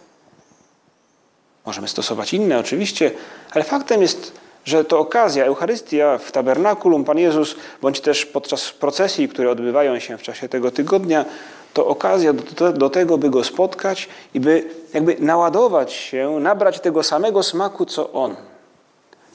Możemy 1.66 1.88
stosować 1.88 2.34
inne 2.34 2.60
oczywiście, 2.60 3.12
ale 3.52 3.64
faktem 3.64 4.02
jest, 4.02 4.32
że 4.66 4.86
to 4.86 5.00
okazja, 5.00 5.46
Eucharystia 5.46 6.18
w 6.18 6.32
tabernakulum, 6.32 7.04
Pan 7.04 7.18
Jezus, 7.18 7.56
bądź 7.82 8.02
też 8.02 8.26
podczas 8.26 8.72
procesji, 8.72 9.30
które 9.30 9.52
odbywają 9.52 10.00
się 10.00 10.18
w 10.18 10.22
czasie 10.22 10.50
tego 10.50 10.72
tygodnia, 10.72 11.26
to 11.74 11.88
okazja 11.88 12.34
do, 12.34 12.74
do, 12.74 12.90
tego, 12.90 13.18
by 13.18 13.30
Go 13.30 13.44
spotkać 13.44 14.10
i 14.34 14.40
by 14.40 14.64
jakby 14.94 15.16
naładować 15.20 15.94
się, 15.94 16.40
nabrać 16.40 16.80
tego 16.80 17.04
samego 17.04 17.44
smaku, 17.44 17.86
co 17.86 18.12
On. 18.12 18.36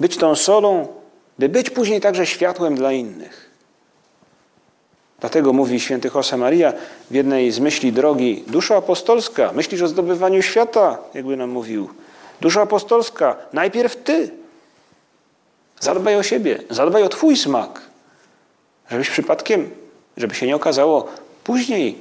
Być 0.01 0.17
tą 0.17 0.37
solą, 0.37 0.89
by 1.39 1.49
być 1.49 1.71
później 1.71 2.01
także 2.01 2.27
światłem 2.27 2.75
dla 2.75 2.93
innych. 2.93 3.51
Dlatego 5.21 5.53
mówi 5.53 5.81
święty 5.81 6.11
Josemaria 6.15 6.73
w 7.11 7.15
jednej 7.15 7.51
z 7.51 7.61
myśli 7.61 7.93
drogi, 7.93 8.45
dusza 8.47 8.77
apostolska, 8.77 9.53
myślisz 9.53 9.83
o 9.83 9.89
zdobywaniu 9.89 10.43
świata, 10.43 10.99
jakby 11.15 11.37
nam 11.37 11.51
mówił. 11.51 11.89
Dusza 12.45 12.63
apostolska, 12.63 13.37
najpierw 13.53 13.97
Ty. 13.97 14.31
Zadbaj 15.81 16.17
o 16.17 16.23
siebie, 16.23 16.59
zadbaj 16.71 17.03
o 17.03 17.09
Twój 17.09 17.37
smak, 17.37 17.81
żebyś 18.91 19.11
przypadkiem, 19.11 19.71
żeby 20.17 20.35
się 20.35 20.47
nie 20.47 20.57
okazało 20.57 21.09
później, 21.45 21.99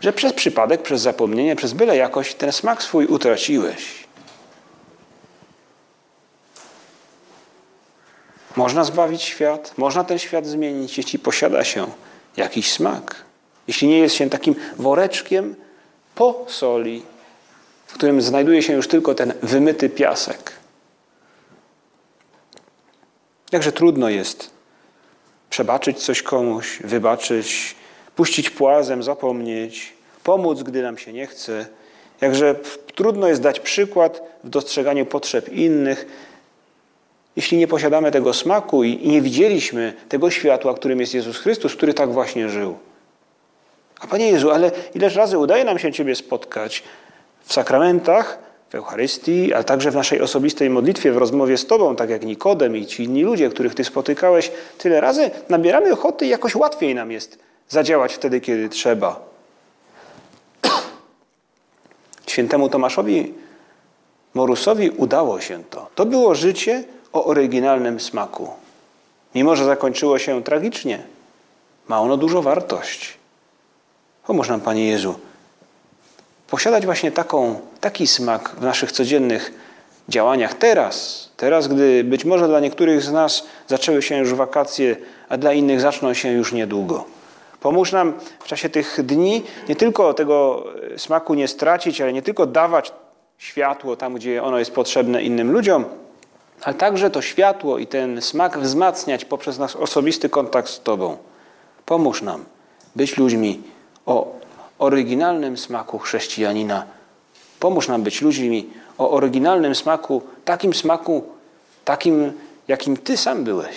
że 0.00 0.12
przez 0.12 0.32
przypadek, 0.32 0.82
przez 0.82 1.00
zapomnienie, 1.00 1.56
przez 1.56 1.72
byle 1.72 1.96
jakość 1.96 2.34
ten 2.34 2.52
smak 2.52 2.82
swój 2.82 3.06
utraciłeś. 3.06 4.04
Można 8.56 8.84
zbawić 8.84 9.22
świat, 9.22 9.72
można 9.76 10.04
ten 10.04 10.18
świat 10.18 10.46
zmienić, 10.46 10.98
jeśli 10.98 11.18
posiada 11.18 11.64
się 11.64 11.86
jakiś 12.36 12.72
smak. 12.72 13.24
Jeśli 13.68 13.88
nie 13.88 13.98
jest 13.98 14.14
się 14.14 14.30
takim 14.30 14.54
woreczkiem 14.76 15.54
po 16.14 16.44
soli, 16.48 17.02
w 17.90 17.92
którym 17.92 18.22
znajduje 18.22 18.62
się 18.62 18.72
już 18.72 18.88
tylko 18.88 19.14
ten 19.14 19.32
wymyty 19.42 19.88
piasek. 19.88 20.52
Jakże 23.52 23.72
trudno 23.72 24.08
jest 24.08 24.50
przebaczyć 25.50 25.98
coś 25.98 26.22
komuś, 26.22 26.78
wybaczyć, 26.84 27.76
puścić 28.16 28.50
płazem, 28.50 29.02
zapomnieć, 29.02 29.92
pomóc, 30.24 30.62
gdy 30.62 30.82
nam 30.82 30.98
się 30.98 31.12
nie 31.12 31.26
chce. 31.26 31.66
Jakże 32.20 32.54
trudno 32.94 33.28
jest 33.28 33.42
dać 33.42 33.60
przykład 33.60 34.22
w 34.44 34.48
dostrzeganiu 34.48 35.06
potrzeb 35.06 35.48
innych, 35.48 36.06
jeśli 37.36 37.58
nie 37.58 37.68
posiadamy 37.68 38.10
tego 38.10 38.34
smaku 38.34 38.84
i 38.84 39.08
nie 39.08 39.22
widzieliśmy 39.22 39.92
tego 40.08 40.30
światła, 40.30 40.74
którym 40.74 41.00
jest 41.00 41.14
Jezus 41.14 41.38
Chrystus, 41.38 41.76
który 41.76 41.94
tak 41.94 42.12
właśnie 42.12 42.48
żył. 42.48 42.78
A 44.00 44.06
Panie 44.06 44.30
Jezu, 44.30 44.50
ale 44.50 44.70
ileż 44.94 45.14
razy 45.14 45.38
udaje 45.38 45.64
nam 45.64 45.78
się 45.78 45.92
Ciebie 45.92 46.14
spotkać 46.14 46.82
w 47.42 47.52
sakramentach, 47.52 48.38
w 48.70 48.74
Eucharystii, 48.74 49.54
ale 49.54 49.64
także 49.64 49.90
w 49.90 49.94
naszej 49.94 50.20
osobistej 50.20 50.70
modlitwie, 50.70 51.12
w 51.12 51.16
rozmowie 51.16 51.56
z 51.56 51.66
Tobą, 51.66 51.96
tak 51.96 52.10
jak 52.10 52.24
Nikodem 52.24 52.76
i 52.76 52.86
ci 52.86 53.04
inni 53.04 53.22
ludzie, 53.22 53.50
których 53.50 53.74
Ty 53.74 53.84
spotykałeś, 53.84 54.52
tyle 54.78 55.00
razy 55.00 55.30
nabieramy 55.48 55.92
ochoty 55.92 56.26
i 56.26 56.28
jakoś 56.28 56.54
łatwiej 56.54 56.94
nam 56.94 57.10
jest 57.10 57.38
zadziałać 57.68 58.14
wtedy, 58.14 58.40
kiedy 58.40 58.68
trzeba. 58.68 59.20
Świętemu 62.26 62.68
Tomaszowi 62.68 63.34
Morusowi 64.34 64.90
udało 64.90 65.40
się 65.40 65.64
to. 65.70 65.88
To 65.94 66.06
było 66.06 66.34
życie 66.34 66.84
o 67.12 67.24
oryginalnym 67.24 68.00
smaku. 68.00 68.50
Mimo, 69.34 69.56
że 69.56 69.64
zakończyło 69.64 70.18
się 70.18 70.42
tragicznie, 70.42 71.02
ma 71.88 72.00
ono 72.00 72.16
dużo 72.16 72.42
wartość. 72.42 73.18
Pomóż 74.26 74.48
nam, 74.48 74.60
Panie 74.60 74.88
Jezu, 74.88 75.14
posiadać 76.50 76.84
właśnie 76.84 77.12
taką, 77.12 77.60
taki 77.80 78.06
smak 78.06 78.50
w 78.58 78.62
naszych 78.62 78.92
codziennych 78.92 79.52
działaniach 80.08 80.54
teraz, 80.54 81.28
teraz, 81.36 81.68
gdy 81.68 82.04
być 82.04 82.24
może 82.24 82.48
dla 82.48 82.60
niektórych 82.60 83.02
z 83.02 83.12
nas 83.12 83.46
zaczęły 83.68 84.02
się 84.02 84.16
już 84.18 84.34
wakacje, 84.34 84.96
a 85.28 85.36
dla 85.36 85.52
innych 85.52 85.80
zaczną 85.80 86.14
się 86.14 86.32
już 86.32 86.52
niedługo. 86.52 87.04
Pomóż 87.60 87.92
nam 87.92 88.12
w 88.40 88.46
czasie 88.46 88.68
tych 88.68 88.98
dni 89.02 89.42
nie 89.68 89.76
tylko 89.76 90.14
tego 90.14 90.64
smaku 90.96 91.34
nie 91.34 91.48
stracić, 91.48 92.00
ale 92.00 92.12
nie 92.12 92.22
tylko 92.22 92.46
dawać 92.46 92.92
światło 93.38 93.96
tam, 93.96 94.14
gdzie 94.14 94.42
ono 94.42 94.58
jest 94.58 94.70
potrzebne 94.70 95.22
innym 95.22 95.52
ludziom, 95.52 95.84
ale 96.62 96.74
także 96.74 97.10
to 97.10 97.22
światło 97.22 97.78
i 97.78 97.86
ten 97.86 98.22
smak 98.22 98.58
wzmacniać 98.58 99.24
poprzez 99.24 99.58
nasz 99.58 99.76
osobisty 99.76 100.28
kontakt 100.28 100.68
z 100.68 100.80
Tobą. 100.82 101.16
Pomóż 101.86 102.22
nam 102.22 102.44
być 102.96 103.16
ludźmi 103.16 103.62
o 104.06 104.39
oryginalnym 104.80 105.56
smaku 105.56 105.98
chrześcijanina. 105.98 106.86
Pomóż 107.60 107.88
nam 107.88 108.02
być 108.02 108.22
ludźmi 108.22 108.70
o 108.98 109.10
oryginalnym 109.10 109.74
smaku, 109.74 110.22
takim 110.44 110.74
smaku, 110.74 111.22
takim, 111.84 112.32
jakim 112.68 112.96
Ty 112.96 113.16
sam 113.16 113.44
byłeś. 113.44 113.76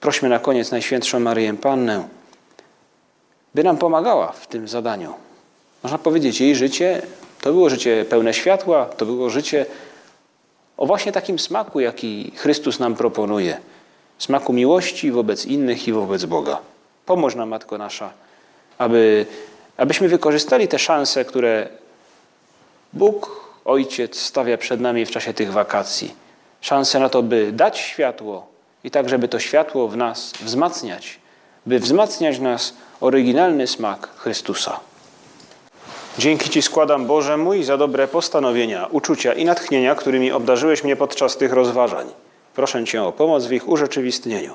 Prośmy 0.00 0.28
na 0.28 0.38
koniec 0.38 0.70
Najświętszą 0.70 1.20
Maryję 1.20 1.54
Pannę, 1.54 2.08
by 3.54 3.64
nam 3.64 3.76
pomagała 3.76 4.32
w 4.32 4.46
tym 4.46 4.68
zadaniu. 4.68 5.14
Można 5.82 5.98
powiedzieć, 5.98 6.40
jej 6.40 6.56
życie 6.56 7.02
to 7.40 7.52
było 7.52 7.70
życie 7.70 8.04
pełne 8.08 8.34
światła, 8.34 8.86
to 8.86 9.06
było 9.06 9.30
życie 9.30 9.66
o 10.76 10.86
właśnie 10.86 11.12
takim 11.12 11.38
smaku, 11.38 11.80
jaki 11.80 12.32
Chrystus 12.36 12.78
nam 12.78 12.94
proponuje. 12.94 13.60
Smaku 14.18 14.52
miłości 14.52 15.10
wobec 15.10 15.46
innych 15.46 15.88
i 15.88 15.92
wobec 15.92 16.24
Boga. 16.24 16.58
Pomóż 17.06 17.34
nam, 17.34 17.48
Matko 17.48 17.78
Nasza, 17.78 18.23
aby, 18.78 19.26
abyśmy 19.76 20.08
wykorzystali 20.08 20.68
te 20.68 20.78
szanse, 20.78 21.24
które 21.24 21.68
Bóg 22.92 23.44
Ojciec 23.64 24.20
stawia 24.20 24.58
przed 24.58 24.80
nami 24.80 25.06
w 25.06 25.10
czasie 25.10 25.34
tych 25.34 25.52
wakacji. 25.52 26.14
Szansę 26.60 27.00
na 27.00 27.08
to, 27.08 27.22
by 27.22 27.52
dać 27.52 27.78
światło 27.78 28.46
i 28.84 28.90
tak, 28.90 29.08
żeby 29.08 29.28
to 29.28 29.38
światło 29.38 29.88
w 29.88 29.96
nas 29.96 30.32
wzmacniać, 30.40 31.18
by 31.66 31.78
wzmacniać 31.78 32.38
nas 32.38 32.74
oryginalny 33.00 33.66
smak 33.66 34.08
Chrystusa. 34.16 34.80
Dzięki 36.18 36.50
Ci 36.50 36.62
składam, 36.62 37.06
Boże 37.06 37.36
mój, 37.36 37.64
za 37.64 37.76
dobre 37.76 38.08
postanowienia, 38.08 38.86
uczucia 38.86 39.32
i 39.32 39.44
natchnienia, 39.44 39.94
którymi 39.94 40.32
obdarzyłeś 40.32 40.84
mnie 40.84 40.96
podczas 40.96 41.36
tych 41.36 41.52
rozważań. 41.52 42.06
Proszę 42.54 42.84
Cię 42.84 43.02
o 43.02 43.12
pomoc 43.12 43.44
w 43.44 43.52
ich 43.52 43.68
urzeczywistnieniu. 43.68 44.54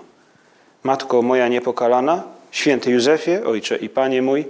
Matko 0.83 1.21
moja 1.21 1.47
niepokalana, 1.47 2.23
święty 2.51 2.91
Józefie, 2.91 3.43
Ojcze 3.45 3.77
i 3.77 3.89
Panie 3.89 4.21
mój, 4.21 4.45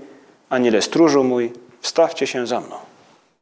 Aniele 0.49 0.81
stróżu 0.81 1.23
mój, 1.23 1.51
wstawcie 1.81 2.27
się 2.27 2.47
za 2.47 2.62
mną. 2.62 2.88